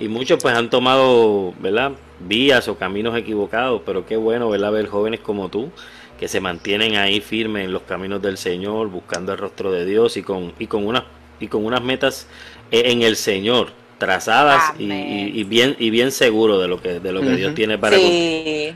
y 0.00 0.08
muchos 0.08 0.42
pues 0.42 0.54
han 0.56 0.70
tomado, 0.70 1.52
¿verdad? 1.60 1.92
Vías 2.20 2.66
o 2.68 2.76
caminos 2.76 3.16
equivocados, 3.16 3.82
pero 3.84 4.06
qué 4.06 4.16
bueno, 4.16 4.48
¿verdad? 4.48 4.72
Ver 4.72 4.86
jóvenes 4.86 5.20
como 5.20 5.48
tú 5.48 5.70
que 6.18 6.28
se 6.28 6.40
mantienen 6.40 6.96
ahí 6.96 7.20
firmes 7.20 7.64
en 7.64 7.72
los 7.72 7.82
caminos 7.82 8.20
del 8.20 8.36
Señor, 8.36 8.88
buscando 8.88 9.32
el 9.32 9.38
rostro 9.38 9.72
de 9.72 9.86
Dios 9.86 10.18
y 10.18 10.22
con, 10.22 10.52
y 10.58 10.66
con, 10.66 10.86
unas, 10.86 11.04
y 11.38 11.48
con 11.48 11.64
unas 11.64 11.82
metas 11.82 12.26
e, 12.70 12.92
en 12.92 13.02
el 13.02 13.16
Señor 13.16 13.72
trazadas 13.96 14.72
y, 14.78 15.44
bien 15.44 15.76
y 15.78 15.90
bien 15.90 16.10
seguro 16.10 16.58
de 16.58 16.68
lo 16.68 16.80
que 16.80 17.00
de 17.00 17.12
lo 17.12 17.20
que 17.20 17.36
Dios 17.36 17.54
tiene 17.54 17.76
para 17.76 17.96
sí. 17.96 18.74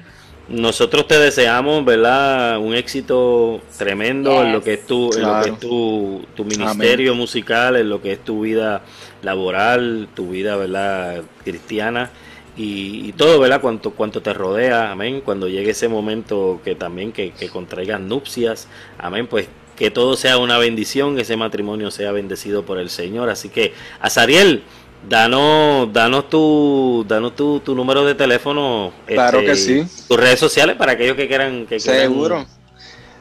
Nosotros 0.48 1.06
te 1.08 1.18
deseamos, 1.18 1.84
¿verdad? 1.84 2.58
Un 2.58 2.74
éxito 2.74 3.62
tremendo 3.78 4.42
en 4.42 4.52
lo 4.52 4.62
que 4.62 4.74
es 4.74 4.86
tu, 4.86 5.10
en 5.14 5.22
lo 5.22 5.42
que 5.42 5.50
es 5.50 5.58
tu, 5.58 6.26
tu 6.34 6.44
ministerio 6.44 7.14
musical, 7.14 7.76
en 7.76 7.88
lo 7.88 8.02
que 8.02 8.12
es 8.12 8.24
tu 8.24 8.42
vida 8.42 8.82
laboral, 9.22 10.08
tu 10.14 10.30
vida, 10.30 10.56
¿verdad? 10.56 11.22
Cristiana 11.44 12.10
y, 12.56 13.12
todo, 13.12 13.40
¿verdad? 13.40 13.60
Cuanto, 13.60 13.92
cuanto 13.92 14.22
te 14.22 14.32
rodea, 14.32 14.92
amén. 14.92 15.22
Cuando 15.24 15.48
llegue 15.48 15.70
ese 15.70 15.88
momento 15.88 16.60
que 16.62 16.74
también 16.74 17.12
que, 17.12 17.32
que 17.32 17.48
contraigas 17.48 18.00
nupcias, 18.00 18.68
amén, 18.98 19.26
pues 19.26 19.48
que 19.76 19.90
todo 19.90 20.16
sea 20.16 20.38
una 20.38 20.58
bendición, 20.58 21.18
ese 21.18 21.36
matrimonio 21.36 21.90
sea 21.90 22.12
bendecido 22.12 22.64
por 22.64 22.78
el 22.78 22.90
Señor. 22.90 23.28
Así 23.28 23.48
que, 23.48 23.72
Azariel, 24.00 24.62
danos, 25.08 25.92
danos 25.92 26.28
tu, 26.28 27.04
danos 27.06 27.34
tu, 27.36 27.60
tu 27.60 27.74
número 27.74 28.04
de 28.04 28.14
teléfono. 28.14 28.92
Claro 29.06 29.40
que 29.40 29.52
este, 29.52 29.84
sí. 29.84 30.04
Tus 30.08 30.16
redes 30.18 30.38
sociales 30.38 30.76
para 30.76 30.92
aquellos 30.92 31.16
que 31.16 31.28
quieran, 31.28 31.66
que 31.66 31.80
Seguro. 31.80 32.44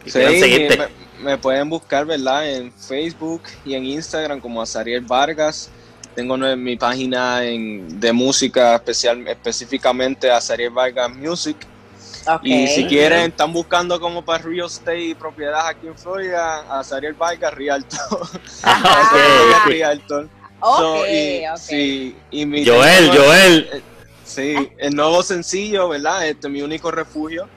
Quieran, 0.03 0.39
seguirte. 0.39 0.79
Me, 1.21 1.37
pueden 1.37 1.69
buscar, 1.69 2.05
¿verdad? 2.05 2.49
En 2.49 2.73
Facebook 2.73 3.43
y 3.65 3.75
en 3.75 3.85
Instagram 3.85 4.39
como 4.39 4.61
Azariel 4.61 5.01
Vargas. 5.01 5.69
Tengo 6.15 6.37
mi 6.37 6.75
página 6.75 7.39
de 7.39 8.13
música 8.13 8.75
especial, 8.75 9.27
específicamente 9.27 10.29
Azariel 10.29 10.69
Vargas 10.69 11.15
Music. 11.15 11.57
Y 12.41 12.67
si 12.67 12.85
quieren, 12.85 13.31
están 13.31 13.51
buscando 13.51 13.99
como 13.99 14.23
para 14.23 14.43
real 14.43 14.67
estate 14.67 14.99
y 14.99 15.15
propiedad 15.15 15.67
aquí 15.67 15.87
en 15.87 15.97
Florida, 15.97 16.79
Azariel 16.79 17.13
Vargas 17.13 17.53
Rialto. 17.53 17.97
Ah, 18.63 19.63
Rialto. 19.67 20.29
Sí, 21.57 22.15
y 22.31 22.45
mi 22.45 22.65
Joel, 22.65 23.09
Joel. 23.09 23.69
Eh, 23.73 23.81
sí, 24.23 24.55
el 24.77 24.95
nuevo 24.95 25.23
sencillo, 25.23 25.89
¿verdad? 25.89 26.27
Este, 26.27 26.49
mi 26.49 26.61
único 26.61 26.91
refugio. 26.91 27.47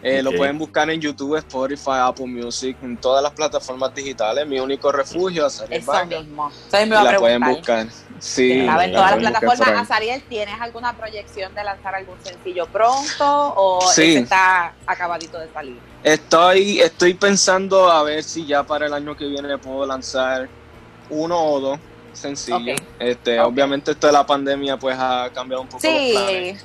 Eh, 0.00 0.22
lo 0.22 0.30
pueden 0.32 0.56
buscar 0.58 0.88
en 0.90 1.00
YouTube, 1.00 1.36
Spotify, 1.38 1.98
Apple 2.02 2.26
Music, 2.26 2.76
en 2.82 2.96
todas 2.96 3.20
las 3.20 3.32
plataformas 3.32 3.92
digitales. 3.92 4.46
Mi 4.46 4.60
único 4.60 4.92
refugio, 4.92 5.46
Azariel 5.46 5.82
Eso 5.82 6.06
mismo. 6.06 6.52
me 6.72 6.86
la 6.86 7.18
pueden 7.18 7.40
buscar. 7.42 7.88
Sí, 8.20 8.64
a 8.68 8.76
ver, 8.76 8.92
todas 8.92 9.20
las 9.20 9.30
plataformas. 9.40 9.82
Azariel, 9.82 10.22
¿tienes 10.28 10.60
alguna 10.60 10.96
proyección 10.96 11.52
de 11.52 11.64
lanzar 11.64 11.96
algún 11.96 12.16
sencillo 12.22 12.66
pronto 12.66 13.54
o 13.56 13.90
está 13.92 14.72
acabadito 14.86 15.38
de 15.40 15.52
salir? 15.52 15.78
Estoy, 16.04 16.80
estoy 16.80 17.14
pensando 17.14 17.90
a 17.90 18.04
ver 18.04 18.22
si 18.22 18.46
ya 18.46 18.62
para 18.62 18.86
el 18.86 18.94
año 18.94 19.16
que 19.16 19.26
viene 19.26 19.58
puedo 19.58 19.84
lanzar 19.84 20.48
uno 21.10 21.42
o 21.42 21.60
dos 21.60 21.80
sencillos. 22.12 22.80
Este, 22.98 23.40
Obviamente 23.40 23.92
esto 23.92 24.06
de 24.06 24.12
la 24.12 24.26
pandemia 24.26 24.76
pues 24.76 24.96
ha 24.98 25.30
cambiado 25.32 25.62
un 25.62 25.68
poco 25.68 25.86
los 25.86 26.22
planes 26.22 26.64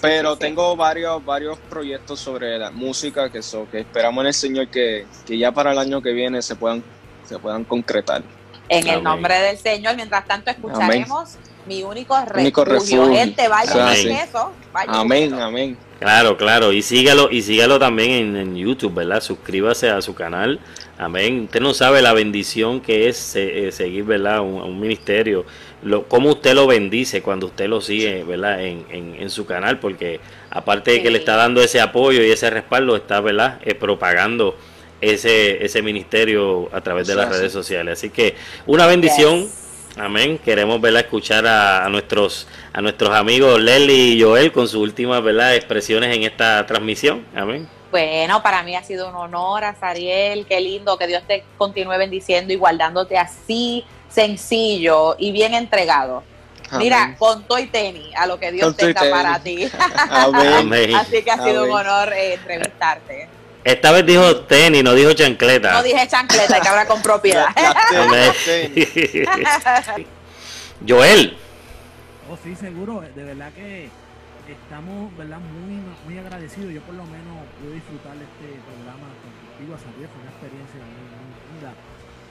pero 0.00 0.36
tengo 0.36 0.76
varios 0.76 1.24
varios 1.24 1.58
proyectos 1.58 2.20
sobre 2.20 2.58
la 2.58 2.70
música 2.70 3.30
que, 3.30 3.38
eso 3.38 3.66
que 3.70 3.80
esperamos 3.80 4.22
en 4.22 4.26
el 4.28 4.34
Señor 4.34 4.68
que, 4.68 5.06
ya 5.26 5.52
para 5.52 5.72
el 5.72 5.78
año 5.78 6.02
que 6.02 6.12
viene 6.12 6.42
se 6.42 6.56
puedan, 6.56 6.82
se 7.24 7.38
puedan 7.38 7.64
concretar. 7.64 8.22
En 8.68 8.86
el 8.86 9.02
nombre 9.02 9.34
del 9.40 9.58
Señor, 9.58 9.96
mientras 9.96 10.26
tanto 10.26 10.50
escucharemos 10.50 11.36
mi 11.66 11.82
único 11.82 12.16
refugio. 12.24 13.12
Gente, 13.12 13.48
vaya 13.48 13.92
eso. 13.94 14.52
amén, 14.86 15.34
amén. 15.34 15.76
Claro, 16.00 16.36
claro, 16.36 16.72
y 16.72 16.82
sígalo, 16.82 17.28
y 17.30 17.42
sígalo 17.42 17.78
también 17.78 18.34
en, 18.34 18.56
YouTube, 18.56 18.94
¿verdad? 18.94 19.20
Suscríbase 19.20 19.90
a 19.90 20.00
su 20.00 20.14
canal. 20.14 20.58
Amén. 20.98 21.44
Usted 21.44 21.60
no 21.60 21.74
sabe 21.74 22.02
la 22.02 22.12
bendición 22.12 22.80
que 22.80 23.08
es 23.08 23.36
eh, 23.36 23.70
seguir, 23.70 24.04
¿verdad? 24.04 24.40
un 24.40 24.80
ministerio 24.80 25.44
lo, 25.82 26.06
cómo 26.08 26.30
usted 26.30 26.54
lo 26.54 26.66
bendice 26.66 27.22
cuando 27.22 27.46
usted 27.46 27.68
lo 27.68 27.80
sigue, 27.80 28.22
¿verdad? 28.24 28.62
En, 28.64 28.84
en, 28.90 29.30
su 29.30 29.46
canal, 29.46 29.78
porque 29.78 30.20
aparte 30.50 30.92
de 30.92 31.02
que 31.02 31.10
le 31.10 31.18
está 31.18 31.36
dando 31.36 31.62
ese 31.62 31.80
apoyo 31.80 32.22
y 32.22 32.30
ese 32.30 32.50
respaldo, 32.50 32.96
está, 32.96 33.20
¿verdad? 33.20 33.58
Eh, 33.62 33.74
propagando 33.74 34.56
ese, 35.00 35.64
ese 35.64 35.82
ministerio 35.82 36.68
a 36.72 36.80
través 36.80 37.06
de 37.06 37.14
las 37.14 37.30
redes 37.30 37.52
sociales. 37.52 37.98
Así 37.98 38.10
que 38.10 38.34
una 38.66 38.86
bendición. 38.86 39.48
Amén. 39.96 40.38
Queremos 40.38 40.80
verla 40.80 41.00
escuchar 41.00 41.46
a, 41.46 41.88
nuestros 41.88 42.46
a 42.72 42.80
nuestros 42.80 43.10
amigos 43.10 43.60
Lely 43.60 44.14
y 44.14 44.22
Joel 44.22 44.52
con 44.52 44.68
sus 44.68 44.80
últimas 44.80 45.22
¿verdad? 45.22 45.54
expresiones 45.54 46.14
en 46.14 46.22
esta 46.22 46.64
transmisión. 46.66 47.26
Amén. 47.34 47.68
Bueno, 47.90 48.42
para 48.42 48.62
mí 48.62 48.76
ha 48.76 48.84
sido 48.84 49.08
un 49.08 49.16
honor, 49.16 49.64
Azariel. 49.64 50.46
Qué 50.46 50.60
lindo 50.60 50.96
que 50.96 51.08
Dios 51.08 51.22
te 51.26 51.44
continúe 51.58 51.98
bendiciendo 51.98 52.52
y 52.52 52.56
guardándote 52.56 53.18
así 53.18 53.84
sencillo 54.08 55.16
y 55.18 55.32
bien 55.32 55.54
entregado. 55.54 56.22
Mira, 56.78 57.16
con 57.18 57.44
y 57.58 57.66
tenis 57.66 58.14
a 58.16 58.26
lo 58.26 58.38
que 58.38 58.52
Dios 58.52 58.76
tenga 58.76 59.00
para 59.10 59.40
ti. 59.40 59.68
Así 60.10 61.22
que 61.24 61.30
ha 61.30 61.42
sido 61.42 61.64
un 61.64 61.72
honor 61.72 62.12
eh, 62.12 62.34
entrevistarte. 62.34 63.28
Esta 63.62 63.92
vez 63.92 64.06
dijo 64.06 64.36
tenis, 64.46 64.82
no 64.82 64.94
dijo 64.94 65.12
chancleta. 65.12 65.72
No 65.72 65.82
dije 65.82 66.08
chancleta, 66.08 66.54
hay 66.54 66.60
que 66.60 66.68
hablar 66.68 66.86
con 66.86 67.02
propiedad. 67.02 67.48
Joel. 70.88 71.36
Oh, 72.30 72.38
sí, 72.42 72.56
seguro. 72.56 73.02
De 73.14 73.24
verdad 73.24 73.52
que 73.52 73.90
estamos 74.48 75.14
¿verdad? 75.16 75.38
Muy, 75.38 75.82
muy 76.06 76.18
agradecidos. 76.18 76.72
Yo 76.72 76.80
por 76.82 76.94
lo 76.94 77.04
menos 77.04 77.36
pude 77.60 77.74
disfrutar 77.74 78.16
de 78.16 78.24
este 78.24 78.56
programa 78.64 79.08
contigo. 79.20 79.76
Fue 79.76 80.22
una 80.22 80.32
experiencia 80.32 80.80
muy 80.80 81.04
linda. 81.52 81.74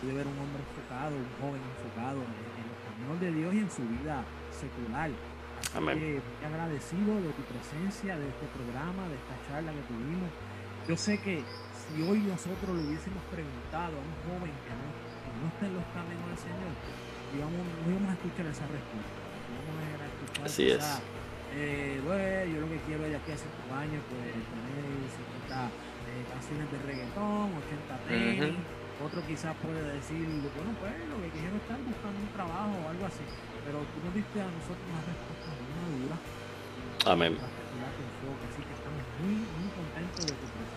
Pude 0.01 0.13
ver 0.15 0.25
un 0.25 0.39
hombre 0.39 0.63
enfocado, 0.65 1.13
un 1.13 1.29
joven 1.37 1.61
enfocado 1.61 2.23
en, 2.23 2.65
los 2.65 2.79
caminos 2.87 3.19
de 3.21 3.29
Dios 3.35 3.53
y 3.53 3.59
en 3.59 3.71
su 3.71 3.83
vida 3.85 4.25
secular. 4.55 5.11
Así 5.59 5.75
que 5.75 5.83
muy 5.83 6.23
agradecido 6.41 7.19
de 7.19 7.35
tu 7.35 7.43
presencia, 7.43 8.15
de 8.17 8.31
este 8.31 8.47
programa, 8.55 9.11
de 9.11 9.19
esta 9.19 9.35
charla 9.45 9.75
que 9.75 9.83
tuvimos. 9.91 10.31
Yo 10.87 10.97
sé 10.97 11.17
que 11.19 11.41
si 11.41 12.01
hoy 12.03 12.19
nosotros 12.19 12.69
le 12.75 12.81
hubiésemos 12.85 13.23
preguntado 13.29 13.97
a 13.97 14.01
un 14.01 14.15
joven 14.25 14.53
que 14.65 14.73
no, 14.73 14.87
que 14.93 15.31
no 15.41 15.45
está 15.49 15.65
en 15.65 15.75
los 15.75 15.87
caminos 15.93 16.25
del 16.29 16.41
Señor, 16.41 16.73
digamos, 17.33 17.61
no 17.61 17.85
íbamos 17.89 18.09
a 18.09 18.15
escuchar 18.17 18.45
esa 18.45 18.65
respuesta. 18.69 19.19
Íbamos 19.49 19.75
a 19.79 20.05
escuchar 20.05 20.45
Así 20.45 20.65
es. 20.69 20.85
Eh, 21.49 21.97
bueno, 22.05 22.45
yo 22.45 22.61
lo 22.61 22.69
que 22.69 22.79
quiero 22.85 23.03
de 23.09 23.17
aquí 23.17 23.31
a 23.33 23.37
cinco 23.37 23.73
años, 23.73 24.01
pues 24.05 24.21
tener 24.37 24.85
50 25.49 25.49
eh, 25.49 26.23
canciones 26.29 26.67
de 26.69 26.77
reggaetón, 26.85 27.57
80 27.57 27.97
tenis. 28.05 28.53
Otro 28.99 29.23
quizás 29.25 29.55
puede 29.63 29.81
decir, 29.95 30.27
bueno, 30.27 30.75
pues 30.77 30.91
lo 31.07 31.17
que 31.23 31.29
quiero 31.31 31.55
estar 31.55 31.79
buscando 31.79 32.19
un 32.19 32.31
trabajo 32.35 32.75
o 32.75 32.85
algo 32.89 33.05
así. 33.07 33.23
Pero 33.65 33.81
tú 33.95 33.97
nos 34.03 34.13
diste 34.13 34.37
a 34.43 34.49
nosotros 34.51 34.85
una 34.91 35.01
respuesta 35.07 35.47
muy 35.55 35.71
madura. 35.79 36.17
Amén. 37.07 37.33
Así 37.39 38.61
que 38.61 38.73
estamos 38.75 39.03
muy, 39.23 39.39
muy 39.39 39.69
contentos 39.71 40.25
de 40.27 40.35
tu. 40.35 40.68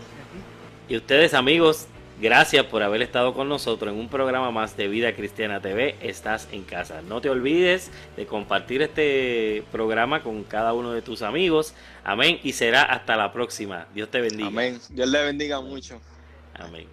Y 0.93 0.97
ustedes, 0.97 1.33
amigos, 1.33 1.87
gracias 2.21 2.67
por 2.67 2.83
haber 2.83 3.01
estado 3.01 3.33
con 3.33 3.49
nosotros 3.49 3.95
en 3.95 3.99
un 3.99 4.11
programa 4.11 4.51
más 4.51 4.77
de 4.77 4.89
Vida 4.89 5.15
Cristiana 5.15 5.59
TV. 5.59 5.97
Estás 6.03 6.51
en 6.53 6.65
casa. 6.65 7.01
No 7.01 7.23
te 7.23 7.31
olvides 7.31 7.91
de 8.15 8.27
compartir 8.27 8.83
este 8.83 9.65
programa 9.73 10.23
con 10.23 10.45
cada 10.45 10.75
uno 10.75 10.93
de 10.93 11.01
tus 11.01 11.23
amigos. 11.23 11.73
Amén. 12.05 12.41
Y 12.43 12.53
será 12.53 12.83
hasta 12.83 13.17
la 13.17 13.33
próxima. 13.33 13.87
Dios 13.95 14.11
te 14.11 14.21
bendiga. 14.21 14.49
Amén. 14.49 14.79
Dios 14.91 15.09
le 15.09 15.25
bendiga 15.25 15.63
mucho. 15.63 15.99
Amén. 16.53 16.87